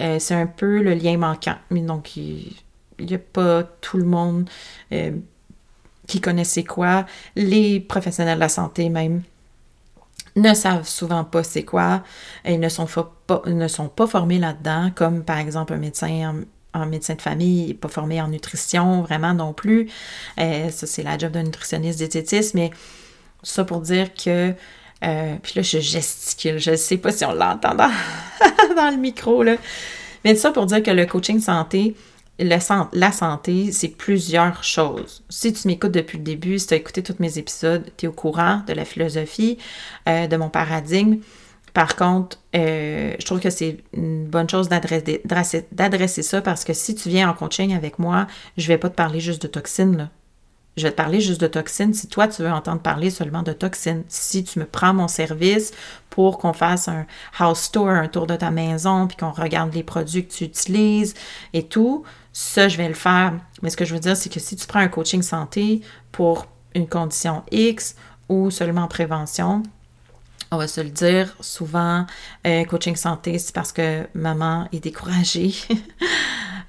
euh, 0.00 0.18
c'est 0.18 0.34
un 0.34 0.46
peu 0.46 0.82
le 0.82 0.94
lien 0.94 1.18
manquant. 1.18 1.56
Donc, 1.70 2.16
il 2.16 2.54
n'y 2.98 3.14
a 3.14 3.18
pas 3.18 3.64
tout 3.82 3.98
le 3.98 4.04
monde 4.04 4.48
euh, 4.92 5.10
qui 6.06 6.22
connaît 6.22 6.44
c'est 6.44 6.64
quoi. 6.64 7.04
Les 7.36 7.80
professionnels 7.80 8.36
de 8.36 8.40
la 8.40 8.48
santé 8.48 8.88
même 8.88 9.22
ne 10.36 10.54
savent 10.54 10.86
souvent 10.86 11.24
pas 11.24 11.42
c'est 11.42 11.64
quoi 11.64 12.02
et 12.44 12.58
ne 12.58 12.68
sont 12.68 12.86
pas, 12.86 14.06
formés 14.06 14.38
là-dedans, 14.38 14.90
comme 14.94 15.24
par 15.24 15.38
exemple 15.38 15.74
un 15.74 15.78
médecin 15.78 16.44
en, 16.74 16.86
de 16.86 17.20
famille, 17.20 17.74
pas 17.74 17.88
formé 17.88 18.20
en 18.20 18.28
nutrition 18.28 19.02
vraiment 19.02 19.34
non 19.34 19.52
plus. 19.52 19.90
Euh, 20.40 20.70
ça, 20.70 20.86
c'est 20.86 21.02
la 21.02 21.18
job 21.18 21.32
d'un 21.32 21.42
nutritionniste 21.42 21.98
diététiste, 21.98 22.54
mais 22.54 22.70
ça 23.42 23.64
pour 23.64 23.80
dire 23.80 24.14
que 24.14 24.54
euh, 25.04 25.34
puis 25.42 25.54
là, 25.56 25.62
je 25.62 25.78
gesticule. 25.78 26.58
Je 26.58 26.72
ne 26.72 26.76
sais 26.76 26.96
pas 26.96 27.10
si 27.10 27.24
on 27.24 27.32
l'entend 27.32 27.74
dans, 27.74 27.90
dans, 28.76 28.90
le 28.90 28.98
micro, 28.98 29.42
là. 29.42 29.56
Mais 30.24 30.36
ça 30.36 30.52
pour 30.52 30.66
dire 30.66 30.82
que 30.82 30.90
le 30.90 31.06
coaching 31.06 31.40
santé, 31.40 31.96
la 32.44 33.12
santé, 33.12 33.72
c'est 33.72 33.88
plusieurs 33.88 34.62
choses. 34.64 35.22
Si 35.28 35.52
tu 35.52 35.68
m'écoutes 35.68 35.92
depuis 35.92 36.18
le 36.18 36.24
début, 36.24 36.58
si 36.58 36.66
tu 36.66 36.74
as 36.74 36.76
écouté 36.76 37.02
tous 37.02 37.16
mes 37.18 37.38
épisodes, 37.38 37.84
tu 37.96 38.06
es 38.06 38.08
au 38.08 38.12
courant 38.12 38.62
de 38.66 38.72
la 38.72 38.84
philosophie, 38.84 39.58
euh, 40.08 40.26
de 40.26 40.36
mon 40.36 40.48
paradigme. 40.48 41.18
Par 41.74 41.96
contre, 41.96 42.38
euh, 42.54 43.14
je 43.18 43.24
trouve 43.24 43.40
que 43.40 43.50
c'est 43.50 43.78
une 43.94 44.26
bonne 44.26 44.48
chose 44.48 44.68
d'adresser 44.68 46.22
ça 46.22 46.42
parce 46.42 46.64
que 46.64 46.74
si 46.74 46.94
tu 46.94 47.08
viens 47.08 47.30
en 47.30 47.34
coaching 47.34 47.74
avec 47.74 47.98
moi, 47.98 48.26
je 48.58 48.64
ne 48.64 48.68
vais 48.68 48.78
pas 48.78 48.90
te 48.90 48.94
parler 48.94 49.20
juste 49.20 49.42
de 49.42 49.48
toxines. 49.48 50.10
Je 50.76 50.84
vais 50.84 50.90
te 50.90 50.96
parler 50.96 51.20
juste 51.20 51.40
de 51.40 51.46
toxines 51.46 51.92
si 51.92 52.06
toi, 52.06 52.28
tu 52.28 52.42
veux 52.42 52.50
entendre 52.50 52.80
parler 52.80 53.10
seulement 53.10 53.42
de 53.42 53.52
toxines. 53.52 54.04
Si 54.08 54.42
tu 54.42 54.58
me 54.58 54.64
prends 54.64 54.94
mon 54.94 55.06
service 55.06 55.72
pour 56.08 56.38
qu'on 56.38 56.54
fasse 56.54 56.88
un 56.88 57.06
house 57.38 57.70
tour, 57.70 57.88
un 57.88 58.08
tour 58.08 58.26
de 58.26 58.36
ta 58.36 58.50
maison, 58.50 59.06
puis 59.06 59.18
qu'on 59.18 59.32
regarde 59.32 59.74
les 59.74 59.82
produits 59.82 60.26
que 60.26 60.32
tu 60.32 60.44
utilises 60.44 61.14
et 61.52 61.64
tout, 61.64 62.04
ça, 62.32 62.68
je 62.68 62.78
vais 62.78 62.88
le 62.88 62.94
faire. 62.94 63.34
Mais 63.60 63.68
ce 63.68 63.76
que 63.76 63.84
je 63.84 63.92
veux 63.92 64.00
dire, 64.00 64.16
c'est 64.16 64.32
que 64.32 64.40
si 64.40 64.56
tu 64.56 64.66
prends 64.66 64.80
un 64.80 64.88
coaching 64.88 65.22
santé 65.22 65.82
pour 66.10 66.46
une 66.74 66.88
condition 66.88 67.42
X 67.50 67.94
ou 68.30 68.50
seulement 68.50 68.82
en 68.82 68.88
prévention, 68.88 69.62
on 70.52 70.58
va 70.58 70.68
se 70.68 70.82
le 70.82 70.90
dire, 70.90 71.34
souvent, 71.40 72.06
euh, 72.46 72.64
coaching 72.64 72.94
santé, 72.94 73.38
c'est 73.38 73.54
parce 73.54 73.72
que 73.72 74.06
maman 74.14 74.68
est 74.72 74.80
découragée. 74.80 75.52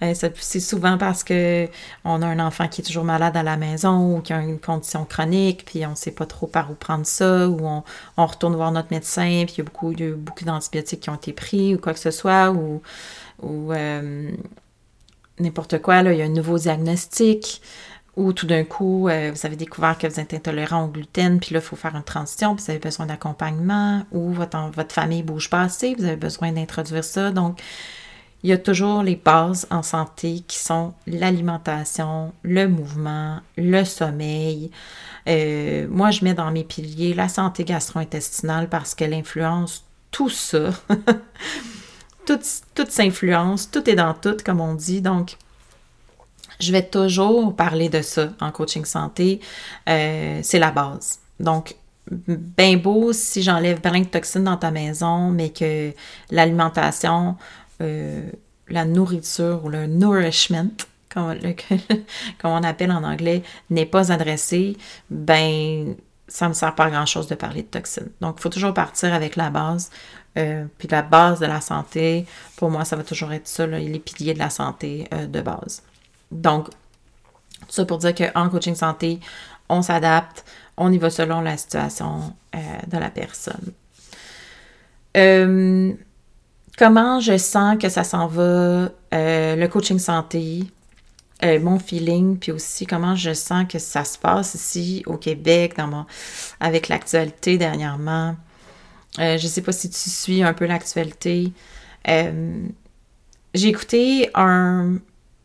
Euh, 0.02 0.14
c'est 0.16 0.60
souvent 0.60 0.98
parce 0.98 1.24
que 1.24 1.70
on 2.04 2.22
a 2.24 2.28
un 2.28 2.40
enfant 2.40 2.68
qui 2.68 2.82
est 2.82 2.84
toujours 2.84 3.06
malade 3.06 3.38
à 3.38 3.44
la 3.44 3.56
maison 3.56 4.18
ou 4.18 4.22
qui 4.22 4.34
a 4.34 4.42
une 4.42 4.60
condition 4.60 5.06
chronique, 5.06 5.64
puis 5.66 5.86
on 5.86 5.92
ne 5.92 5.96
sait 5.96 6.12
pas 6.12 6.26
trop 6.26 6.48
par 6.48 6.72
où 6.72 6.74
prendre 6.74 7.06
ça, 7.06 7.48
ou 7.48 7.66
on, 8.18 8.26
retourne 8.26 8.56
voir 8.56 8.72
notre 8.74 8.90
médecin, 8.92 9.44
puis 9.46 9.56
il 9.56 9.58
y 9.60 9.62
a 9.62 9.64
beaucoup, 9.64 9.94
beaucoup 10.18 10.44
d'antibiotiques 10.44 11.02
qui 11.02 11.10
ont 11.10 11.16
été 11.16 11.32
pris 11.32 11.76
ou 11.76 11.78
quoi 11.78 11.94
que 11.94 12.00
ce 12.00 12.12
soit, 12.12 12.52
ou, 12.52 12.82
ou 13.44 13.72
euh, 13.72 14.32
n'importe 15.40 15.82
quoi, 15.82 16.02
là, 16.02 16.12
il 16.12 16.20
y 16.20 16.22
a 16.22 16.26
un 16.26 16.30
nouveau 16.30 16.58
diagnostic 16.58 17.62
ou 18.16 18.34
tout 18.34 18.46
d'un 18.46 18.64
coup, 18.64 19.08
euh, 19.08 19.32
vous 19.34 19.46
avez 19.46 19.56
découvert 19.56 19.98
que 19.98 20.08
vous 20.08 20.20
êtes 20.20 20.34
intolérant 20.34 20.86
au 20.86 20.88
gluten, 20.88 21.40
puis 21.40 21.54
là, 21.54 21.60
il 21.60 21.66
faut 21.66 21.76
faire 21.76 21.96
une 21.96 22.04
transition, 22.04 22.56
puis 22.56 22.66
vous 22.66 22.72
avez 22.72 22.80
besoin 22.80 23.06
d'accompagnement, 23.06 24.06
ou 24.12 24.32
votre, 24.32 24.58
votre 24.72 24.94
famille 24.94 25.24
bouge 25.24 25.50
pas 25.50 25.62
assez, 25.62 25.96
vous 25.96 26.06
avez 26.06 26.16
besoin 26.16 26.52
d'introduire 26.52 27.04
ça. 27.04 27.32
Donc, 27.32 27.60
il 28.44 28.50
y 28.50 28.54
a 28.54 28.58
toujours 28.58 29.04
les 29.04 29.16
bases 29.16 29.66
en 29.72 29.84
santé 29.84 30.44
qui 30.46 30.60
sont 30.60 30.94
l'alimentation, 31.08 32.34
le 32.44 32.68
mouvement, 32.68 33.40
le 33.58 33.86
sommeil. 33.86 34.70
Euh, 35.30 35.88
moi, 35.90 36.12
je 36.12 36.26
mets 36.26 36.34
dans 36.34 36.52
mes 36.52 36.66
piliers 36.66 37.14
la 37.14 37.30
santé 37.30 37.64
gastro-intestinale 37.64 38.68
parce 38.68 38.96
qu'elle 38.96 39.14
influence 39.14 39.86
tout 40.12 40.30
ça. 40.30 40.72
tout, 42.26 42.40
s'influence, 42.90 43.72
tout 43.72 43.90
est 43.90 43.96
dans 43.96 44.14
tout, 44.14 44.38
comme 44.46 44.60
on 44.60 44.76
dit. 44.76 45.02
Donc, 45.02 45.38
je 46.64 46.72
vais 46.72 46.84
toujours 46.84 47.56
parler 47.56 47.90
de 47.90 48.02
ça 48.02 48.30
en 48.40 48.52
coaching 48.52 48.86
santé. 48.86 49.40
Euh, 49.90 50.40
c'est 50.42 50.60
la 50.60 50.72
base. 50.72 51.20
Donc, 51.40 51.76
bien 52.10 52.78
beau 52.78 53.14
si 53.14 53.42
j'enlève 53.42 53.82
plein 53.82 54.02
de 54.02 54.06
toxines 54.06 54.44
dans 54.44 54.58
ta 54.58 54.72
maison, 54.72 55.30
mais 55.30 55.50
que 55.50 55.92
l'alimentation, 56.32 57.36
euh, 57.82 58.30
la 58.70 58.86
nourriture 58.86 59.62
ou 59.64 59.70
le 59.70 59.88
nourishment, 59.88 60.70
comme, 61.14 61.36
on 62.44 62.64
appelle 62.64 62.92
en 62.92 63.04
anglais, 63.04 63.44
n'est 63.70 63.86
pas 63.86 64.12
adressé, 64.12 64.78
ben 65.10 65.96
ça 66.28 66.46
ne 66.46 66.50
me 66.50 66.54
sert 66.54 66.74
pas 66.74 66.86
à 66.86 66.90
grand-chose 66.90 67.28
de 67.28 67.36
parler 67.36 67.62
de 67.62 67.68
toxines. 67.68 68.10
Donc, 68.22 68.36
il 68.40 68.42
faut 68.42 68.50
toujours 68.50 68.74
partir 68.74 69.14
avec 69.14 69.36
la 69.36 69.50
base. 69.50 69.92
Euh, 70.36 70.66
puis 70.80 70.88
la 70.88 71.04
base 71.04 71.40
de 71.40 71.46
la 71.46 71.62
santé, 71.62 72.26
pour 72.56 72.72
moi, 72.72 72.86
ça 72.86 72.96
va 72.96 73.04
toujours 73.04 73.34
être 73.34 73.48
ça, 73.48 73.68
les 73.68 74.00
piliers 74.00 74.34
de 74.34 74.40
la 74.40 74.50
santé 74.50 75.08
de 75.12 75.42
base. 75.42 75.84
Donc, 76.34 76.70
tout 76.70 77.72
ça 77.72 77.86
pour 77.86 77.98
dire 78.00 78.14
qu'en 78.14 78.50
coaching 78.50 78.76
santé, 78.76 79.20
on 79.70 79.82
s'adapte, 79.82 80.46
on 80.78 80.92
y 80.92 80.98
va 80.98 81.10
selon 81.10 81.42
la 81.42 81.58
situation 81.58 82.34
euh, 82.56 82.60
de 82.88 82.98
la 82.98 83.10
personne. 83.10 83.72
Euh, 85.16 85.94
comment 86.78 87.20
je 87.20 87.38
sens 87.38 87.78
que 87.78 87.90
ça 87.90 88.04
s'en 88.04 88.28
va, 88.28 88.90
euh, 89.14 89.56
le 89.56 89.68
coaching 89.68 90.00
santé, 90.00 90.64
mon 91.62 91.78
feeling, 91.78 92.38
puis 92.38 92.54
aussi 92.54 92.86
comment 92.86 93.16
je 93.16 93.34
sens 93.34 93.66
que 93.68 93.78
ça 93.78 94.06
se 94.06 94.18
passe 94.18 94.56
ici 94.56 95.04
au 95.06 95.18
Québec, 95.18 95.76
dans 95.76 95.88
mon, 95.88 96.06
avec 96.62 96.88
l'actualité 96.88 97.58
dernièrement. 97.58 98.38
je 99.18 99.34
ne 99.34 99.38
sais 99.38 99.62
pas 99.62 99.74
si 99.74 99.90
tu 99.90 100.10
suis 100.10 100.42
un 100.42 100.54
peu 100.54 100.66
l'actualité. 100.66 101.52
J'ai 102.06 103.68
écouté 103.68 104.30
un, 104.36 105.00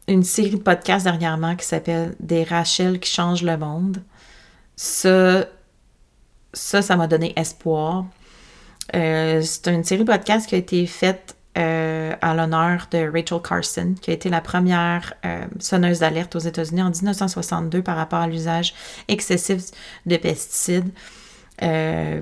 une 0.09 0.25
série 0.25 0.51
de 0.51 0.57
podcasts 0.57 1.05
dernièrement 1.05 1.55
qui 1.55 1.67
s'appelle 1.67 2.17
Des 2.19 2.43
Rachel 2.43 2.99
qui 2.99 3.11
changent 3.11 3.43
le 3.43 3.57
monde. 3.57 4.03
Ça, 4.75 5.47
ça, 6.53 6.83
ça 6.83 6.97
m'a 6.97 7.07
donné 7.07 7.35
espoir. 7.37 8.07
Euh, 8.97 9.43
c'est 9.43 9.69
une 9.69 9.85
série 9.85 10.01
de 10.01 10.11
podcasts 10.11 10.49
qui 10.49 10.55
a 10.55 10.59
été 10.59 10.87
faite 10.87 11.37
euh, 11.59 12.15
à 12.23 12.35
l'honneur 12.35 12.87
de 12.91 13.07
Rachel 13.07 13.41
Carson, 13.43 13.95
qui 14.01 14.11
a 14.11 14.15
été 14.15 14.31
la 14.31 14.41
première 14.41 15.13
euh, 15.27 15.45
sonneuse 15.59 15.99
d'alerte 15.99 16.35
aux 16.37 16.41
États-Unis 16.41 16.83
en 16.83 16.91
1962 16.91 17.83
par 17.83 17.97
rapport 17.97 18.21
à 18.21 18.27
l'usage 18.27 18.75
excessif 19.09 19.63
de 20.07 20.17
pesticides 20.17 20.91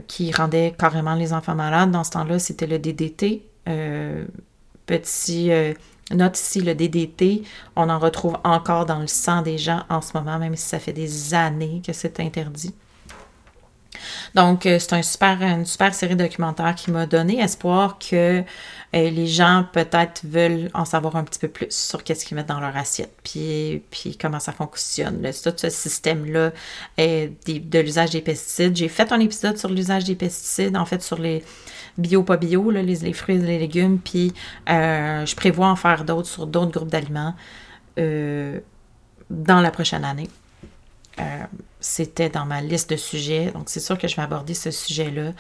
qui 0.09 0.33
rendait 0.33 0.75
carrément 0.79 1.15
les 1.15 1.35
enfants 1.35 1.55
malades. 1.55 1.91
Dans 1.91 2.05
ce 2.05 2.13
temps-là, 2.13 2.39
c'était 2.39 2.67
le 2.67 2.79
DDT, 2.79 3.43
petit 4.87 5.51
Note 6.13 6.39
ici 6.39 6.61
le 6.61 6.75
DDT, 6.75 7.43
on 7.75 7.89
en 7.91 7.99
retrouve 7.99 8.39
encore 8.45 8.87
dans 8.87 9.01
le 9.01 9.09
sang 9.09 9.43
des 9.43 9.59
gens 9.59 9.83
en 9.89 10.01
ce 10.01 10.13
moment, 10.15 10.39
même 10.39 10.55
si 10.55 10.69
ça 10.69 10.79
fait 10.79 10.93
des 10.93 11.35
années 11.35 11.83
que 11.85 11.93
c'est 11.93 12.21
interdit. 12.21 12.75
Donc, 14.35 14.67
euh, 14.67 14.79
c'est 14.79 14.93
un 14.93 15.03
super, 15.03 15.43
une 15.43 15.65
super 15.65 15.95
série 15.95 16.17
documentaire 16.17 16.75
qui 16.75 16.91
m'a 16.91 17.07
donné 17.07 17.41
espoir 17.41 17.99
que 17.99 18.41
euh, 18.41 18.43
les 18.93 19.27
gens 19.27 19.65
peut-être 19.73 20.23
veulent 20.25 20.71
en 20.75 20.85
savoir 20.85 21.17
un 21.17 21.25
petit 21.25 21.39
peu 21.39 21.49
plus 21.49 21.71
sur 21.71 22.05
qu'est-ce 22.05 22.25
qu'ils 22.25 22.37
mettent 22.37 22.49
dans 22.49 22.61
leur 22.61 22.77
assiette, 22.77 23.15
puis, 23.23 23.83
puis 23.91 24.17
comment 24.17 24.41
ça 24.41 24.53
fonctionne. 24.53 25.23
tout 25.43 25.53
ce 25.57 25.71
système-là 25.71 26.53
euh, 27.01 27.29
de 27.47 27.79
l'usage 27.81 28.11
des 28.11 28.21
pesticides. 28.21 28.77
J'ai 28.77 28.89
fait 28.89 29.11
un 29.13 29.21
épisode 29.21 29.57
sur 29.59 29.71
l'usage 29.71 30.05
des 30.05 30.15
pesticides, 30.15 30.77
en 30.77 30.85
fait, 30.85 31.03
sur 31.03 31.19
les, 31.19 31.43
bio, 31.99 32.23
pas 32.23 32.37
bio, 32.37 32.71
les, 32.71 32.83
les, 32.83 33.13
fruits 33.13 33.37
et 33.37 33.39
les 33.39 33.59
légumes. 33.59 33.99
Puis 33.99 34.33
euh, 34.69 35.25
je 35.27 35.37
prévois 35.37 35.69
en 35.69 35.77
faire 35.77 36.05
d'autres 36.05 36.29
sur 36.29 36.47
d'autres 36.47 36.73
groupes 36.73 36.91
d'aliments 36.91 37.35
euh, 37.99 38.61
dans 39.31 39.61
la 39.61 39.71
prochaine 39.71 40.05
année. 40.05 40.29
Euh, 41.21 41.45
c'était 41.81 42.29
dans 42.29 42.45
ma 42.45 42.61
liste 42.61 42.91
de 42.91 42.97
sujets, 42.97 43.51
donc 43.51 43.65
c'est 43.67 43.81
sûr 43.81 43.97
que 43.97 44.07
je 44.07 44.17
vais 44.17 44.23
aborder 44.23 44.55
ce 44.55 44.71
sujet-là. 44.71 45.33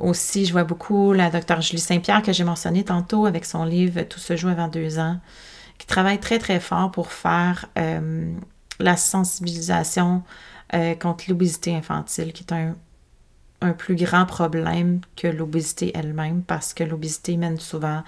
aussi, 0.00 0.46
je 0.46 0.52
vois 0.52 0.64
beaucoup 0.64 1.12
la 1.12 1.30
docteure 1.30 1.60
Julie 1.60 1.80
Saint-Pierre 1.80 2.22
que 2.22 2.32
j'ai 2.32 2.44
mentionné 2.44 2.84
tantôt 2.84 3.26
avec 3.26 3.44
son 3.44 3.64
livre 3.64 4.02
Tout 4.02 4.18
se 4.18 4.36
joue 4.36 4.48
avant 4.48 4.68
deux 4.68 4.98
ans, 4.98 5.18
qui 5.78 5.86
travaille 5.86 6.20
très 6.20 6.38
très 6.38 6.58
fort 6.58 6.90
pour 6.90 7.12
faire 7.12 7.68
la 8.78 8.96
sensibilisation 8.96 10.22
contre 11.00 11.24
l'obésité 11.28 11.74
infantile, 11.74 12.32
qui 12.32 12.44
est 12.44 12.52
un 12.52 12.76
un 13.64 13.72
plus 13.72 13.96
grand 13.96 14.26
problème 14.26 15.00
que 15.16 15.26
l'obésité 15.26 15.92
elle-même 15.94 16.42
parce 16.42 16.74
que 16.74 16.84
l'obésité 16.84 17.36
mène 17.36 17.58
souvent 17.58 18.02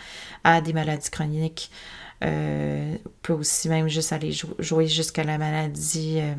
à 0.44 0.60
des 0.60 0.72
maladies 0.72 1.10
chroniques, 1.10 1.70
euh, 2.24 2.96
peut 3.22 3.34
aussi 3.34 3.68
même 3.68 3.88
juste 3.88 4.12
aller 4.12 4.32
jouer 4.58 4.86
jusqu'à 4.86 5.24
la 5.24 5.38
maladie. 5.38 6.18
Euh, 6.20 6.34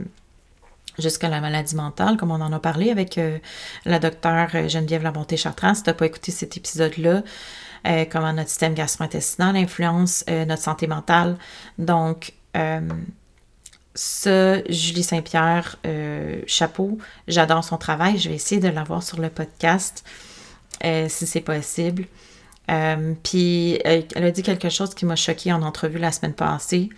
jusqu'à 1.00 1.30
la 1.30 1.42
maladie 1.42 1.76
mentale, 1.76 2.18
comme 2.18 2.32
on 2.32 2.42
en 2.42 2.52
a 2.52 2.60
parlé 2.60 2.90
avec 2.90 3.20
euh, 3.20 3.38
la 3.86 4.00
docteure 4.00 4.68
Geneviève 4.68 5.04
Labonté-Chartrand. 5.04 5.76
Si 5.76 5.84
tu 5.84 5.90
n'as 5.92 5.94
pas 5.94 6.08
écouté 6.08 6.32
cet 6.32 6.58
épisode-là, 6.58 7.22
comment 8.10 8.34
notre 8.34 8.50
système 8.50 8.74
gastro-intestinal 8.74 9.56
influence 9.58 10.26
notre 10.28 10.64
santé 10.64 10.88
mentale. 10.88 11.38
Donc, 11.78 12.34
ça, 13.98 14.62
Julie 14.70 15.04
Saint-Pierre, 15.04 15.78
euh, 15.86 16.42
chapeau, 16.46 17.00
j'adore 17.28 17.64
son 17.64 17.78
travail. 17.78 18.20
Je 18.20 18.30
vais 18.30 18.36
essayer 18.36 18.62
de 18.62 18.68
l'avoir 18.68 19.02
sur 19.02 19.20
le 19.20 19.30
podcast 19.30 20.06
euh, 20.86 21.08
si 21.10 21.26
c'est 21.26 21.42
possible. 21.42 22.06
Euh, 22.70 23.14
puis 23.24 23.80
elle 23.84 24.06
a 24.14 24.32
dit 24.32 24.44
quelque 24.44 24.70
chose 24.70 24.94
qui 24.94 25.06
m'a 25.06 25.16
choqué 25.16 25.52
en 25.52 25.64
entrevue 25.64 25.98
la 25.98 26.12
semaine 26.12 26.34
passée. 26.34 26.90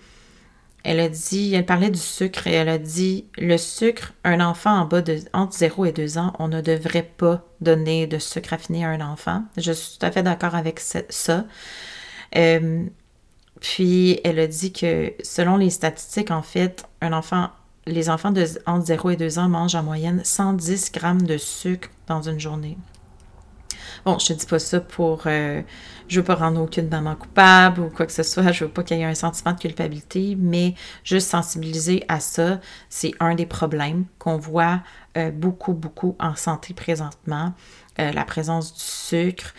Elle 0.84 1.00
a 1.00 1.08
dit, 1.10 1.54
elle 1.54 1.66
parlait 1.66 1.90
du 1.90 2.00
sucre 2.00 2.48
et 2.48 2.54
elle 2.54 2.70
a 2.70 2.78
dit 2.78 3.26
le 3.38 3.58
sucre, 3.58 4.14
un 4.24 4.42
enfant 4.42 4.80
en 4.80 4.86
bas 4.86 5.02
de 5.02 5.20
entre 5.34 5.56
0 5.56 5.86
et 5.86 5.92
2 5.92 6.18
ans, 6.18 6.34
on 6.40 6.48
ne 6.48 6.62
devrait 6.62 7.10
pas 7.18 7.46
donner 7.62 8.08
de 8.08 8.18
sucre 8.18 8.54
affiné 8.54 8.84
à 8.84 8.90
un 8.90 9.02
enfant. 9.02 9.44
Je 9.58 9.72
suis 9.72 9.98
tout 9.98 10.06
à 10.06 10.12
fait 10.12 10.24
d'accord 10.24 10.56
avec 10.56 10.80
ça. 10.80 11.46
Puis 13.60 14.20
elle 14.24 14.40
a 14.40 14.48
dit 14.48 14.72
que 14.72 15.14
selon 15.24 15.58
les 15.58 15.70
statistiques, 15.70 16.32
en 16.32 16.42
fait, 16.42 16.86
un 17.02 17.14
enfant, 17.14 17.50
les 17.86 18.10
enfants 18.10 18.32
de 18.32 18.46
entre 18.66 18.86
0 18.86 19.10
et 19.12 19.16
2 19.16 19.40
ans 19.40 19.50
mangent 19.50 19.76
en 19.76 19.84
moyenne 19.84 20.22
110 20.24 20.92
grammes 20.92 21.24
de 21.24 21.38
sucre 21.38 21.90
dans 22.08 22.22
une 22.22 22.40
journée. 22.40 22.78
Bon, 24.06 24.18
je 24.18 24.28
te 24.28 24.34
dis 24.34 24.46
pas 24.46 24.60
ça 24.60 24.80
pour. 24.80 25.24
Euh, 25.26 25.62
je 26.08 26.20
veux 26.20 26.26
pas 26.26 26.36
rendre 26.36 26.62
aucune 26.62 26.88
maman 26.88 27.16
coupable 27.16 27.82
ou 27.82 27.90
quoi 27.90 28.06
que 28.06 28.12
ce 28.12 28.24
soit. 28.24 28.52
Je 28.52 28.66
veux 28.66 28.72
pas 28.72 28.84
qu'il 28.84 28.98
y 28.98 29.02
ait 29.02 29.06
un 29.06 29.14
sentiment 29.14 29.54
de 29.54 29.60
culpabilité, 29.60 30.36
mais 30.40 30.74
juste 31.04 31.30
sensibiliser 31.30 32.04
à 32.08 32.20
ça, 32.20 32.60
c'est 32.90 33.12
un 33.20 33.36
des 33.36 33.46
problèmes 33.46 34.06
qu'on 34.18 34.38
voit 34.38 34.82
euh, 35.18 35.32
beaucoup, 35.32 35.74
beaucoup 35.74 36.16
en 36.20 36.36
santé 36.36 36.74
présentement. 36.74 37.54
Euh, 38.00 38.12
la 38.12 38.24
présence 38.24 38.74
du 38.74 38.80
sucre 38.80 39.54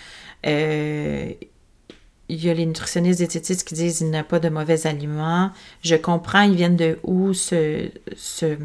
il 2.30 2.44
y 2.44 2.48
a 2.48 2.54
les 2.54 2.64
nutritionnistes 2.64 3.18
diététistes 3.18 3.66
qui 3.66 3.74
disent 3.74 3.98
qu'il 3.98 4.10
n'y 4.10 4.16
a 4.16 4.24
pas 4.24 4.38
de 4.38 4.48
mauvais 4.48 4.86
aliments. 4.86 5.50
Je 5.82 5.96
comprends, 5.96 6.42
ils 6.42 6.54
viennent 6.54 6.76
de 6.76 6.98
où 7.02 7.34
ce, 7.34 7.90
ce, 8.16 8.56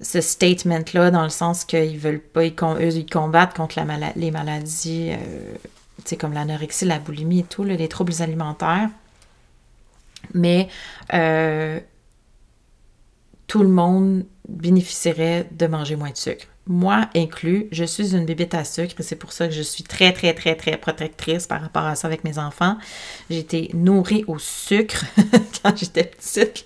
ce 0.00 0.20
statement-là, 0.20 1.10
dans 1.10 1.24
le 1.24 1.28
sens 1.28 1.64
qu'ils 1.64 1.98
veulent 1.98 2.20
pas, 2.20 2.44
ils, 2.44 2.54
combattent 2.54 3.54
contre 3.54 3.78
la 3.78 4.12
les 4.16 4.30
maladies, 4.30 5.10
euh, 5.12 6.16
comme 6.18 6.32
l'anorexie, 6.32 6.86
la 6.86 6.98
boulimie 6.98 7.40
et 7.40 7.44
tout, 7.44 7.64
les 7.64 7.88
troubles 7.88 8.14
alimentaires. 8.20 8.88
Mais 10.32 10.68
euh, 11.12 11.80
tout 13.46 13.62
le 13.62 13.68
monde 13.68 14.24
bénéficierait 14.48 15.48
de 15.50 15.66
manger 15.66 15.96
moins 15.96 16.10
de 16.10 16.16
sucre 16.16 16.46
moi 16.66 17.08
inclus, 17.16 17.66
je 17.72 17.84
suis 17.84 18.14
une 18.14 18.24
bébête 18.24 18.54
à 18.54 18.64
sucre 18.64 18.94
et 18.98 19.02
c'est 19.02 19.16
pour 19.16 19.32
ça 19.32 19.48
que 19.48 19.52
je 19.52 19.62
suis 19.62 19.82
très, 19.82 20.12
très, 20.12 20.32
très, 20.32 20.54
très 20.54 20.76
protectrice 20.76 21.46
par 21.46 21.60
rapport 21.60 21.84
à 21.84 21.96
ça 21.96 22.06
avec 22.06 22.22
mes 22.22 22.38
enfants. 22.38 22.76
J'ai 23.30 23.40
été 23.40 23.70
nourrie 23.74 24.24
au 24.28 24.38
sucre 24.38 25.04
quand 25.62 25.76
j'étais 25.76 26.04
petite. 26.04 26.64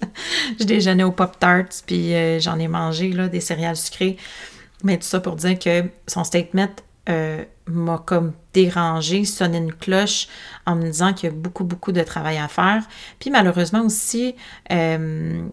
Je 0.60 0.64
déjeunais 0.64 1.04
au 1.04 1.12
Pop-Tarts 1.12 1.82
puis 1.86 2.14
euh, 2.14 2.38
j'en 2.40 2.58
ai 2.58 2.68
mangé 2.68 3.10
là, 3.12 3.28
des 3.28 3.40
céréales 3.40 3.76
sucrées. 3.76 4.18
Mais 4.84 4.98
tout 4.98 5.06
ça 5.06 5.20
pour 5.20 5.36
dire 5.36 5.58
que 5.58 5.84
son 6.06 6.24
statement 6.24 6.68
euh, 7.08 7.44
m'a 7.66 8.02
comme 8.04 8.32
dérangé, 8.52 9.24
sonné 9.24 9.58
une 9.58 9.72
cloche 9.72 10.28
en 10.66 10.76
me 10.76 10.82
disant 10.82 11.14
qu'il 11.14 11.30
y 11.30 11.32
a 11.32 11.34
beaucoup, 11.34 11.64
beaucoup 11.64 11.92
de 11.92 12.02
travail 12.02 12.36
à 12.36 12.48
faire. 12.48 12.82
Puis 13.18 13.30
malheureusement 13.30 13.82
aussi, 13.82 14.34
euh, 14.72 15.48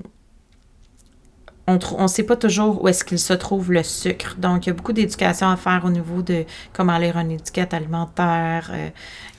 on 1.68 2.02
ne 2.02 2.08
sait 2.08 2.24
pas 2.24 2.36
toujours 2.36 2.84
où 2.84 2.88
est-ce 2.90 3.06
qu'il 3.06 3.20
se 3.20 3.34
trouve 3.34 3.72
le 3.72 3.84
sucre. 3.84 4.36
Donc, 4.38 4.66
il 4.66 4.70
y 4.70 4.72
a 4.72 4.74
beaucoup 4.74 4.92
d'éducation 4.92 5.48
à 5.48 5.56
faire 5.56 5.84
au 5.86 5.90
niveau 5.90 6.22
de 6.22 6.44
comment 6.74 6.98
lire 6.98 7.18
une 7.18 7.32
étiquette 7.32 7.74
alimentaire 7.74 8.70
euh, 8.74 8.90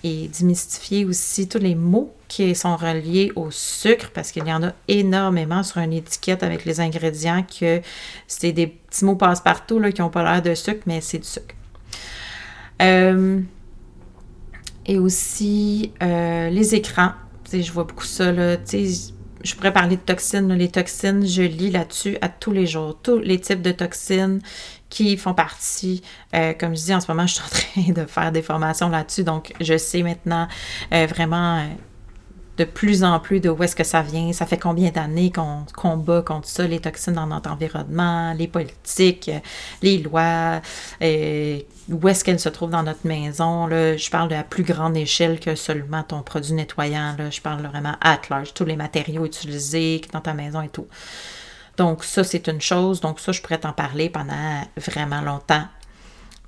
et 0.02 0.28
démystifier 0.28 1.04
aussi 1.04 1.48
tous 1.48 1.58
les 1.58 1.74
mots 1.74 2.14
qui 2.28 2.54
sont 2.54 2.76
reliés 2.76 3.30
au 3.36 3.50
sucre, 3.50 4.10
parce 4.14 4.32
qu'il 4.32 4.46
y 4.46 4.52
en 4.52 4.62
a 4.62 4.72
énormément 4.88 5.62
sur 5.62 5.78
une 5.78 5.92
étiquette 5.92 6.42
avec 6.42 6.64
les 6.64 6.80
ingrédients 6.80 7.44
que 7.44 7.82
c'est 8.26 8.52
des 8.52 8.68
petits 8.68 9.04
mots 9.04 9.16
passe-partout 9.16 9.80
qui 9.92 10.00
n'ont 10.00 10.08
pas 10.08 10.24
l'air 10.24 10.40
de 10.40 10.54
sucre, 10.54 10.82
mais 10.86 11.02
c'est 11.02 11.18
du 11.18 11.28
sucre. 11.28 11.54
Euh, 12.80 13.40
et 14.86 14.98
aussi 14.98 15.92
euh, 16.02 16.48
les 16.48 16.74
écrans. 16.74 17.12
je 17.52 17.70
vois 17.70 17.84
beaucoup 17.84 18.04
ça. 18.04 18.32
Là, 18.32 18.56
je 19.44 19.54
pourrais 19.54 19.72
parler 19.72 19.96
de 19.96 20.02
toxines. 20.02 20.52
Les 20.52 20.68
toxines, 20.68 21.26
je 21.26 21.42
lis 21.42 21.70
là-dessus 21.70 22.18
à 22.20 22.28
tous 22.28 22.50
les 22.50 22.66
jours. 22.66 22.98
Tous 23.02 23.18
les 23.18 23.40
types 23.40 23.62
de 23.62 23.72
toxines 23.72 24.40
qui 24.88 25.16
font 25.16 25.34
partie. 25.34 26.02
Euh, 26.34 26.52
comme 26.54 26.76
je 26.76 26.82
dis, 26.82 26.94
en 26.94 27.00
ce 27.00 27.10
moment, 27.10 27.26
je 27.26 27.34
suis 27.34 27.44
en 27.44 27.48
train 27.92 28.02
de 28.02 28.06
faire 28.06 28.32
des 28.32 28.42
formations 28.42 28.88
là-dessus. 28.88 29.24
Donc, 29.24 29.52
je 29.60 29.76
sais 29.76 30.02
maintenant 30.02 30.48
vraiment 30.90 31.64
de 32.56 32.64
plus 32.64 33.02
en 33.02 33.18
plus 33.18 33.40
de 33.40 33.48
où 33.48 33.62
est-ce 33.62 33.74
que 33.74 33.84
ça 33.84 34.02
vient. 34.02 34.32
Ça 34.32 34.46
fait 34.46 34.58
combien 34.58 34.90
d'années 34.90 35.32
qu'on 35.32 35.64
combat 35.76 36.22
contre 36.22 36.48
ça, 36.48 36.66
les 36.66 36.80
toxines 36.80 37.14
dans 37.14 37.26
notre 37.26 37.50
environnement, 37.50 38.32
les 38.34 38.46
politiques, 38.46 39.30
les 39.82 39.98
lois, 39.98 40.60
euh, 41.02 41.58
où 41.88 42.08
est-ce 42.08 42.24
qu'elles 42.24 42.40
se 42.40 42.48
trouvent 42.48 42.70
dans 42.70 42.82
notre 42.82 43.06
maison? 43.06 43.68
Je 43.68 44.10
parle 44.10 44.28
de 44.28 44.34
la 44.34 44.44
plus 44.44 44.62
grande 44.62 44.96
échelle 44.96 45.40
que 45.40 45.54
seulement 45.54 46.02
ton 46.02 46.22
produit 46.22 46.52
nettoyant. 46.52 47.16
Là. 47.18 47.30
Je 47.30 47.40
parle 47.40 47.66
vraiment 47.66 47.96
at 48.00 48.20
large, 48.30 48.54
tous 48.54 48.64
les 48.64 48.76
matériaux 48.76 49.26
utilisés 49.26 50.00
dans 50.12 50.20
ta 50.20 50.34
maison 50.34 50.62
et 50.62 50.68
tout. 50.68 50.86
Donc 51.76 52.04
ça, 52.04 52.22
c'est 52.22 52.46
une 52.46 52.60
chose. 52.60 53.00
Donc 53.00 53.18
ça, 53.18 53.32
je 53.32 53.42
pourrais 53.42 53.58
t'en 53.58 53.72
parler 53.72 54.08
pendant 54.10 54.62
vraiment 54.76 55.20
longtemps. 55.20 55.64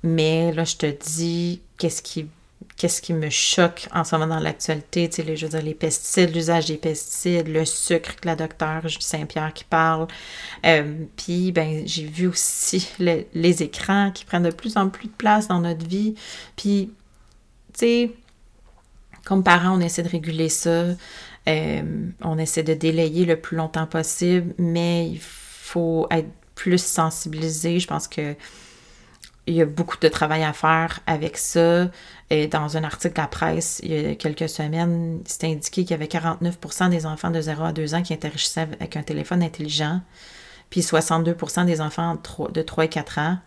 Mais 0.03 0.53
là, 0.53 0.63
je 0.63 0.77
te 0.77 0.85
dis, 0.85 1.61
qu'est-ce 1.77 2.01
qui 2.01 2.29
qu'est-ce 2.77 3.01
qui 3.01 3.13
me 3.13 3.29
choque 3.29 3.87
en 3.91 4.03
ce 4.03 4.15
moment 4.15 4.35
dans 4.35 4.39
l'actualité, 4.39 5.09
tu 5.09 5.23
sais, 5.23 5.35
je 5.35 5.45
veux 5.45 5.49
dire, 5.49 5.63
les 5.63 5.73
pesticides, 5.73 6.33
l'usage 6.33 6.67
des 6.67 6.77
pesticides, 6.77 7.47
le 7.47 7.65
sucre 7.65 8.15
que 8.15 8.27
la 8.27 8.35
docteure 8.35 8.83
Saint-Pierre 8.99 9.51
qui 9.53 9.63
parle. 9.63 10.07
Euh, 10.65 11.05
puis, 11.15 11.51
ben, 11.51 11.87
j'ai 11.87 12.05
vu 12.05 12.27
aussi 12.27 12.89
les 13.33 13.63
écrans 13.63 14.11
qui 14.11 14.25
prennent 14.25 14.43
de 14.43 14.51
plus 14.51 14.77
en 14.77 14.89
plus 14.89 15.07
de 15.07 15.13
place 15.13 15.47
dans 15.47 15.59
notre 15.59 15.85
vie. 15.87 16.15
Puis, 16.55 16.91
tu 17.73 17.79
sais, 17.79 18.11
comme 19.25 19.43
parents, 19.43 19.77
on 19.77 19.81
essaie 19.81 20.03
de 20.03 20.09
réguler 20.09 20.49
ça. 20.49 20.85
Euh, 21.47 21.81
on 22.21 22.37
essaie 22.37 22.63
de 22.63 22.73
délayer 22.73 23.25
le 23.25 23.37
plus 23.39 23.57
longtemps 23.57 23.87
possible, 23.87 24.53
mais 24.59 25.09
il 25.09 25.19
faut 25.19 26.07
être 26.11 26.29
plus 26.53 26.81
sensibilisé. 26.81 27.79
Je 27.79 27.87
pense 27.87 28.07
que 28.07 28.35
il 29.47 29.53
y 29.53 29.61
a 29.61 29.65
beaucoup 29.65 29.97
de 29.97 30.07
travail 30.09 30.43
à 30.43 30.53
faire 30.53 30.99
avec 31.07 31.37
ça. 31.37 31.89
Et 32.29 32.47
dans 32.47 32.75
un 32.75 32.83
article 32.83 33.19
à 33.19 33.27
presse, 33.27 33.79
il 33.83 33.93
y 33.93 34.05
a 34.05 34.15
quelques 34.15 34.49
semaines, 34.49 35.21
c'était 35.25 35.47
indiqué 35.47 35.83
qu'il 35.83 35.91
y 35.91 35.93
avait 35.93 36.07
49% 36.07 36.89
des 36.89 37.05
enfants 37.05 37.31
de 37.31 37.39
0 37.39 37.63
à 37.63 37.71
2 37.71 37.95
ans 37.95 38.03
qui 38.03 38.13
interagissaient 38.13 38.67
avec 38.79 38.97
un 38.97 39.03
téléphone 39.03 39.41
intelligent, 39.41 40.01
puis 40.69 40.81
62% 40.81 41.65
des 41.65 41.79
enfants 41.79 42.17
de 42.51 42.61
3 42.61 42.85
et 42.85 42.89
4 42.89 43.19
ans. 43.19 43.37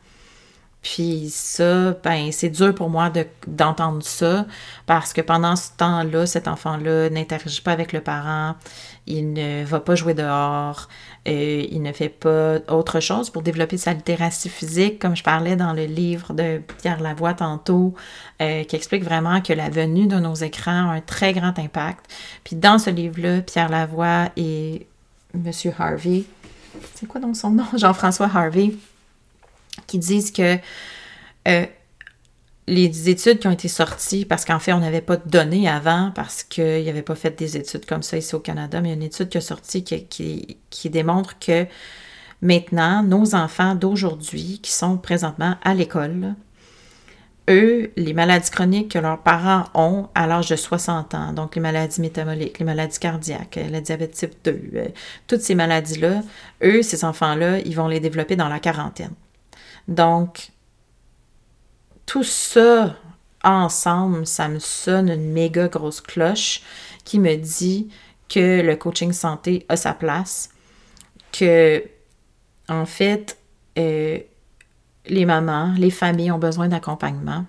Puis 0.83 1.29
ça, 1.31 1.93
ben, 2.03 2.33
c'est 2.33 2.49
dur 2.49 2.75
pour 2.75 2.88
moi 2.88 3.12
d'entendre 3.47 4.03
ça 4.03 4.47
parce 4.87 5.12
que 5.12 5.21
pendant 5.21 5.55
ce 5.55 5.71
temps-là, 5.77 6.25
cet 6.25 6.49
enfant-là 6.49 7.11
n'interagit 7.11 7.61
pas 7.61 7.73
avec 7.73 7.93
le 7.93 8.01
parent, 8.01 8.55
il 9.07 9.33
ne 9.35 9.64
va 9.64 9.81
pas 9.81 9.95
jouer 9.95 10.14
dehors, 10.14 10.88
euh, 11.29 11.66
il 11.71 11.83
ne 11.83 11.93
fait 11.93 12.09
pas 12.09 12.59
autre 12.69 13.01
chose 13.01 13.29
pour 13.29 13.43
développer 13.43 13.77
sa 13.77 13.93
littératie 13.93 14.49
physique, 14.49 14.99
comme 14.99 15.16
je 15.16 15.23
parlais 15.23 15.57
dans 15.57 15.75
le 15.75 15.85
livre 15.85 16.33
de 16.33 16.62
Pierre 16.81 17.01
Lavoie 17.01 17.35
tantôt, 17.35 17.95
euh, 18.40 18.64
qui 18.64 18.77
explique 18.77 19.05
vraiment 19.05 19.43
que 19.43 19.53
la 19.53 19.69
venue 19.69 20.07
de 20.07 20.19
nos 20.19 20.35
écrans 20.35 20.90
a 20.90 20.95
un 20.95 21.01
très 21.01 21.35
grand 21.35 21.59
impact. 21.59 22.07
Puis 22.43 22.57
dans 22.57 22.79
ce 22.79 22.88
livre-là, 22.88 23.43
Pierre 23.43 23.69
Lavoie 23.69 24.31
et 24.37 24.87
M. 25.35 25.51
Harvey, 25.79 26.25
c'est 26.95 27.07
quoi 27.07 27.21
donc 27.21 27.37
son 27.37 27.51
nom? 27.51 27.66
Jean-François 27.77 28.31
Harvey, 28.33 28.73
qui 29.87 29.98
disent 29.98 30.33
que 30.33 30.59
euh, 31.48 31.66
les 32.70 33.09
études 33.09 33.40
qui 33.40 33.48
ont 33.48 33.52
été 33.52 33.68
sorties, 33.68 34.24
parce 34.24 34.44
qu'en 34.44 34.61
fait, 34.61 34.72
on 34.72 34.78
n'avait 34.78 35.00
pas 35.00 35.16
de 35.16 35.28
données 35.28 35.68
avant, 35.68 36.12
parce 36.14 36.44
qu'il 36.44 36.83
n'y 36.83 36.88
avait 36.88 37.02
pas 37.02 37.16
fait 37.16 37.37
des 37.37 37.56
études 37.56 37.85
comme 37.85 38.02
ça 38.02 38.16
ici 38.16 38.35
au 38.35 38.40
Canada, 38.40 38.80
mais 38.80 38.88
il 38.88 38.92
y 38.92 38.94
a 38.94 38.96
une 38.96 39.02
étude 39.02 39.28
qui 39.28 39.38
est 39.38 39.42
sortie 39.42 39.83
qui, 39.83 40.56
qui, 40.70 40.90
démontre 40.90 41.38
que 41.38 41.66
maintenant, 42.42 43.02
nos 43.02 43.35
enfants 43.35 43.74
d'aujourd'hui, 43.74 44.61
qui 44.62 44.70
sont 44.70 44.98
présentement 44.98 45.56
à 45.62 45.74
l'école, 45.74 46.35
eux, 47.48 47.90
les 47.96 48.14
maladies 48.14 48.50
chroniques 48.50 48.92
que 48.92 48.98
leurs 49.00 49.18
parents 49.18 49.64
ont 49.74 50.09
à 50.14 50.28
l'âge 50.28 50.48
de 50.48 50.54
60 50.54 51.14
ans, 51.14 51.33
donc 51.33 51.56
les 51.56 51.61
maladies 51.61 52.00
métaboliques, 52.00 52.61
les 52.61 52.64
maladies 52.64 53.00
cardiaques, 53.00 53.59
le 53.61 53.80
diabète 53.80 54.12
type 54.12 54.35
2, 54.44 54.61
euh, 54.74 54.88
toutes 55.26 55.40
ces 55.40 55.56
maladies-là, 55.56 56.22
eux, 56.62 56.83
ces 56.83 57.04
enfants-là, 57.04 57.59
ils 57.61 57.74
vont 57.74 57.88
les 57.88 57.98
développer 57.98 58.37
dans 58.37 58.48
la 58.48 58.61
quarantaine. 58.61 59.14
Donc, 59.90 60.53
tout 62.07 62.24
ça 62.24 62.96
ensemble, 63.44 64.26
ça 64.26 64.48
me 64.48 64.59
sonne 64.59 65.11
une 65.11 65.33
méga 65.33 65.68
grosse 65.68 66.00
cloche 66.00 66.62
qui 67.05 67.18
me 67.18 67.35
dit 67.37 67.90
que 68.29 68.62
le 68.62 68.76
coaching 68.76 69.12
santé 69.12 69.66
a 69.68 69.76
sa 69.76 69.92
place, 69.92 70.50
que 71.33 71.85
en 72.68 72.87
fait, 72.87 73.37
euh, 73.79 74.18
les 75.07 75.24
mamans, 75.24 75.74
les 75.76 75.90
familles 75.90 76.31
ont 76.31 76.38
besoin 76.38 76.68
d'accompagnement. 76.68 77.44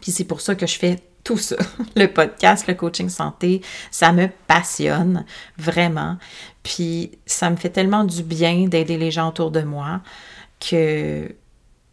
Puis 0.00 0.10
c'est 0.10 0.24
pour 0.24 0.40
ça 0.40 0.56
que 0.56 0.66
je 0.66 0.76
fais 0.78 0.98
tout 1.22 1.38
ça. 1.38 1.56
Le 1.96 2.06
podcast, 2.06 2.68
le 2.68 2.74
coaching 2.74 3.08
santé, 3.08 3.60
ça 3.90 4.12
me 4.12 4.28
passionne 4.46 5.24
vraiment. 5.58 6.18
Puis 6.62 7.18
ça 7.26 7.50
me 7.50 7.56
fait 7.56 7.70
tellement 7.70 8.04
du 8.04 8.22
bien 8.22 8.68
d'aider 8.68 8.96
les 8.96 9.10
gens 9.10 9.28
autour 9.28 9.50
de 9.50 9.62
moi 9.62 10.02
que 10.60 11.34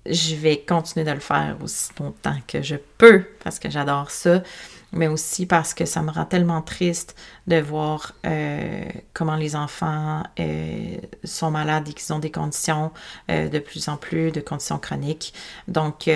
je 0.06 0.36
vais 0.36 0.58
continuer 0.58 1.06
de 1.06 1.12
le 1.12 1.20
faire 1.20 1.58
aussi 1.64 1.90
longtemps 2.00 2.38
que 2.48 2.62
je 2.62 2.76
peux 2.98 3.24
parce 3.44 3.60
que 3.60 3.70
j'adore 3.70 4.12
ça, 4.12 4.44
mais 4.92 5.08
aussi 5.08 5.46
parce 5.46 5.74
que 5.74 5.86
ça 5.86 6.02
me 6.02 6.12
rend 6.12 6.26
tellement 6.26 6.62
triste 6.62 7.16
de 7.48 7.60
voir 7.60 8.14
euh, 8.26 8.86
comment 9.14 9.36
les 9.36 9.56
enfants 9.56 10.24
euh, 10.40 10.98
sont 11.24 11.52
malades 11.52 11.88
et 11.90 11.94
qu'ils 11.94 12.14
ont 12.14 12.20
des 12.20 12.32
conditions 12.32 12.92
euh, 13.30 13.48
de 13.48 13.60
plus 13.60 13.88
en 13.88 13.98
plus, 13.98 14.32
de 14.32 14.42
conditions 14.42 14.78
chroniques. 14.78 15.34
Donc, 15.68 16.10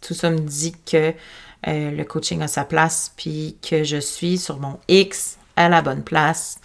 tout 0.00 0.14
ça 0.14 0.30
me 0.30 0.38
dit 0.38 0.74
que 0.84 1.14
le 1.64 2.02
coaching 2.02 2.42
a 2.42 2.48
sa 2.48 2.64
place, 2.64 3.12
puis 3.16 3.56
que 3.62 3.84
je 3.84 3.98
suis 3.98 4.36
sur 4.36 4.58
mon 4.58 4.80
X 4.88 5.38
à 5.54 5.68
la 5.68 5.80
bonne 5.80 6.02
place, 6.02 6.58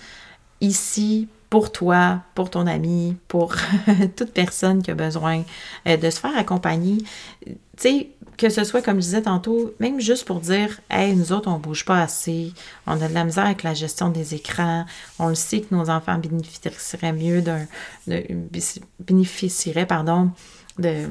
ici 0.59 1.27
pour 1.49 1.71
toi, 1.71 2.21
pour 2.35 2.49
ton 2.49 2.67
ami, 2.67 3.15
pour 3.27 3.55
toute 4.15 4.33
personne 4.33 4.81
qui 4.81 4.91
a 4.91 4.95
besoin 4.95 5.43
euh, 5.87 5.97
de 5.97 6.09
se 6.09 6.19
faire 6.19 6.37
accompagner. 6.37 6.97
Tu 7.45 7.55
sais, 7.77 8.09
que 8.37 8.49
ce 8.49 8.63
soit, 8.63 8.81
comme 8.81 8.97
je 8.97 9.05
disais 9.05 9.21
tantôt, 9.23 9.73
même 9.79 9.99
juste 9.99 10.25
pour 10.25 10.39
dire, 10.39 10.79
hey, 10.89 11.15
nous 11.15 11.31
autres, 11.31 11.49
on 11.49 11.57
bouge 11.57 11.85
pas 11.85 12.01
assez, 12.01 12.53
on 12.85 13.01
a 13.01 13.07
de 13.07 13.13
la 13.13 13.23
misère 13.23 13.45
avec 13.45 13.63
la 13.63 13.73
gestion 13.73 14.09
des 14.09 14.35
écrans, 14.35 14.85
on 15.17 15.29
le 15.29 15.35
sait 15.35 15.61
que 15.61 15.73
nos 15.73 15.89
enfants 15.89 16.19
bénéficieraient 16.19 17.13
mieux 17.13 17.41
d'un, 17.41 17.65
bénéficieraient, 18.99 19.87
pardon, 19.87 20.31
de 20.77 21.09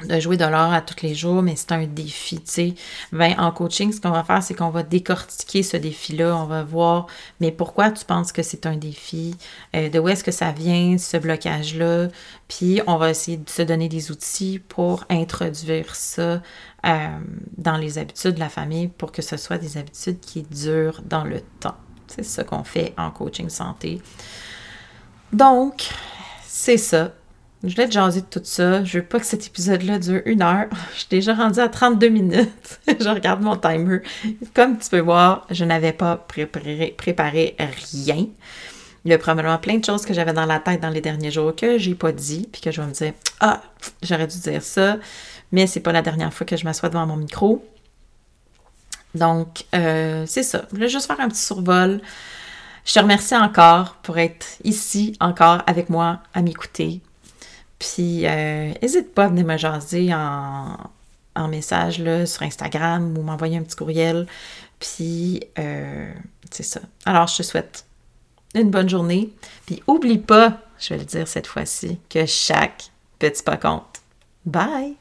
de 0.00 0.18
jouer 0.18 0.36
de 0.36 0.44
l'or 0.44 0.72
à 0.72 0.80
tous 0.80 1.02
les 1.02 1.14
jours, 1.14 1.42
mais 1.42 1.54
c'est 1.54 1.72
un 1.72 1.86
défi, 1.86 2.36
tu 2.36 2.50
sais. 2.50 2.74
Ben, 3.12 3.34
en 3.38 3.52
coaching, 3.52 3.92
ce 3.92 4.00
qu'on 4.00 4.10
va 4.10 4.24
faire, 4.24 4.42
c'est 4.42 4.54
qu'on 4.54 4.70
va 4.70 4.82
décortiquer 4.82 5.62
ce 5.62 5.76
défi-là. 5.76 6.36
On 6.36 6.46
va 6.46 6.64
voir, 6.64 7.06
mais 7.40 7.52
pourquoi 7.52 7.90
tu 7.90 8.04
penses 8.04 8.32
que 8.32 8.42
c'est 8.42 8.66
un 8.66 8.76
défi? 8.76 9.36
Euh, 9.76 9.88
de 9.90 9.98
où 9.98 10.08
est-ce 10.08 10.24
que 10.24 10.32
ça 10.32 10.50
vient, 10.50 10.98
ce 10.98 11.16
blocage-là? 11.18 12.08
Puis, 12.48 12.80
on 12.86 12.96
va 12.96 13.10
essayer 13.10 13.36
de 13.36 13.48
se 13.48 13.62
donner 13.62 13.88
des 13.88 14.10
outils 14.10 14.58
pour 14.58 15.04
introduire 15.08 15.94
ça 15.94 16.42
euh, 16.84 17.08
dans 17.56 17.76
les 17.76 17.98
habitudes 17.98 18.34
de 18.34 18.40
la 18.40 18.48
famille 18.48 18.88
pour 18.88 19.12
que 19.12 19.22
ce 19.22 19.36
soit 19.36 19.58
des 19.58 19.76
habitudes 19.76 20.20
qui 20.20 20.42
durent 20.42 21.02
dans 21.02 21.24
le 21.24 21.42
temps. 21.60 21.76
C'est 22.08 22.24
ça 22.24 22.44
qu'on 22.44 22.64
fait 22.64 22.92
en 22.98 23.10
coaching 23.10 23.48
santé. 23.48 24.02
Donc, 25.32 25.90
c'est 26.46 26.76
ça. 26.76 27.12
Je 27.64 27.74
voulais 27.74 27.86
te 27.86 27.92
jaser 27.92 28.22
de 28.22 28.26
tout 28.26 28.40
ça. 28.42 28.82
Je 28.82 28.98
veux 28.98 29.04
pas 29.04 29.20
que 29.20 29.26
cet 29.26 29.46
épisode-là 29.46 29.98
dure 30.00 30.22
une 30.24 30.42
heure. 30.42 30.66
Je 30.94 31.00
suis 31.00 31.08
déjà 31.08 31.34
rendue 31.34 31.60
à 31.60 31.68
32 31.68 32.08
minutes. 32.08 32.80
je 32.86 33.08
regarde 33.08 33.40
mon 33.40 33.56
timer. 33.56 34.00
Comme 34.52 34.78
tu 34.78 34.90
peux 34.90 35.00
voir, 35.00 35.46
je 35.50 35.64
n'avais 35.64 35.92
pas 35.92 36.16
préparé, 36.16 36.94
préparé 36.96 37.54
rien. 37.58 38.26
Il 39.04 39.10
y 39.10 39.14
a 39.14 39.18
probablement 39.18 39.58
plein 39.58 39.76
de 39.78 39.84
choses 39.84 40.04
que 40.04 40.14
j'avais 40.14 40.32
dans 40.32 40.46
la 40.46 40.58
tête 40.58 40.80
dans 40.80 40.90
les 40.90 41.00
derniers 41.00 41.30
jours 41.30 41.54
que 41.54 41.78
j'ai 41.78 41.94
pas 41.94 42.12
dit, 42.12 42.48
puis 42.52 42.60
que 42.60 42.70
je 42.70 42.80
vais 42.80 42.86
me 42.86 42.92
dire 42.92 43.12
Ah, 43.40 43.60
j'aurais 44.02 44.26
dû 44.26 44.38
dire 44.38 44.62
ça, 44.62 44.98
mais 45.50 45.66
c'est 45.66 45.80
pas 45.80 45.92
la 45.92 46.02
dernière 46.02 46.32
fois 46.32 46.46
que 46.46 46.56
je 46.56 46.64
m'assois 46.64 46.88
devant 46.88 47.06
mon 47.06 47.16
micro. 47.16 47.64
Donc, 49.14 49.64
euh, 49.74 50.24
c'est 50.26 50.42
ça. 50.44 50.64
Je 50.70 50.76
voulais 50.76 50.88
juste 50.88 51.06
faire 51.06 51.20
un 51.20 51.28
petit 51.28 51.42
survol. 51.42 52.00
Je 52.84 52.94
te 52.94 52.98
remercie 52.98 53.36
encore 53.36 53.96
pour 54.02 54.18
être 54.18 54.46
ici 54.64 55.16
encore 55.20 55.62
avec 55.66 55.90
moi 55.90 56.20
à 56.34 56.42
m'écouter. 56.42 57.00
Puis, 57.82 58.24
n'hésite 58.80 59.12
pas 59.12 59.24
à 59.24 59.28
venir 59.28 59.44
me 59.44 59.56
jaser 59.56 60.14
en, 60.14 60.76
en 61.34 61.48
message 61.48 61.98
là, 61.98 62.26
sur 62.26 62.42
Instagram 62.42 63.18
ou 63.18 63.22
m'envoyer 63.22 63.58
un 63.58 63.62
petit 63.62 63.74
courriel. 63.74 64.28
Puis, 64.78 65.40
c'est 65.56 66.62
ça. 66.62 66.80
Alors, 67.04 67.26
je 67.26 67.38
te 67.38 67.42
souhaite 67.42 67.84
une 68.54 68.70
bonne 68.70 68.88
journée. 68.88 69.30
Puis, 69.66 69.82
oublie 69.88 70.18
pas, 70.18 70.60
je 70.78 70.94
vais 70.94 71.00
le 71.00 71.06
dire 71.06 71.26
cette 71.26 71.48
fois-ci, 71.48 71.98
que 72.08 72.24
chaque 72.24 72.84
petit 73.18 73.42
pas 73.42 73.56
compte. 73.56 74.00
Bye! 74.46 74.94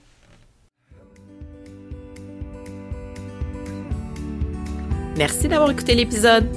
Merci 5.17 5.47
d'avoir 5.47 5.69
écouté 5.69 5.93
l'épisode. 5.93 6.47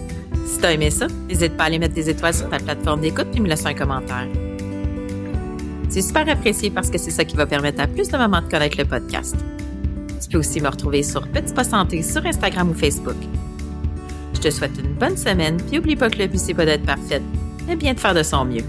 Si 0.47 0.59
t'as 0.59 0.72
aimé 0.72 0.91
ça, 0.91 1.07
n'hésite 1.29 1.55
pas 1.59 1.64
à 1.64 1.66
aller 1.66 1.79
mettre 1.79 1.95
des 1.95 2.09
étoiles 2.09 2.35
sur 2.35 2.49
ta 2.49 2.59
plateforme 2.59 3.03
d'écoute 3.03 3.29
et 3.35 3.41
me 3.41 3.49
laisser 3.49 3.66
un 3.66 3.75
commentaire. 3.75 4.27
C'est 5.89 6.03
super 6.03 6.28
apprécié 6.28 6.70
parce 6.70 6.91
que 6.91 6.99
c'est 6.99 7.11
ça 7.11 7.24
qui 7.24 7.37
va 7.37 7.47
permettre 7.47 7.80
à 7.80 7.87
plus 7.87 8.09
de 8.09 8.16
mamans 8.16 8.43
de 8.43 8.49
connaître 8.49 8.76
le 8.78 8.85
podcast. 8.85 9.37
Tu 10.20 10.28
peux 10.28 10.39
aussi 10.39 10.61
me 10.61 10.68
retrouver 10.68 11.03
sur 11.03 11.26
Petit 11.28 11.53
Pas 11.53 11.64
Santé 11.64 12.03
sur 12.03 12.24
Instagram 12.24 12.70
ou 12.70 12.74
Facebook. 12.74 13.16
Je 14.35 14.41
te 14.41 14.51
souhaite 14.51 14.78
une 14.78 14.95
bonne 14.95 15.16
semaine, 15.16 15.57
puis 15.57 15.78
oublie 15.78 15.97
pas 15.97 16.11
que 16.11 16.18
le 16.18 16.26
but 16.26 16.39
c'est 16.39 16.55
pas 16.55 16.64
d'être 16.66 16.85
parfaite, 16.85 17.22
mais 17.66 17.76
bien 17.76 17.95
de 17.95 18.01
faire 18.01 18.14
de 18.14 18.22
son 18.22 18.45
mieux. 18.45 18.64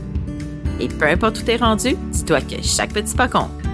Et 0.80 0.88
peu 0.88 1.06
importe 1.08 1.40
où 1.40 1.44
t'es 1.44 1.56
rendu, 1.56 1.96
dis-toi 2.12 2.42
que 2.42 2.62
chaque 2.62 2.94
petit 2.94 3.16
pas 3.16 3.28
compte. 3.28 3.65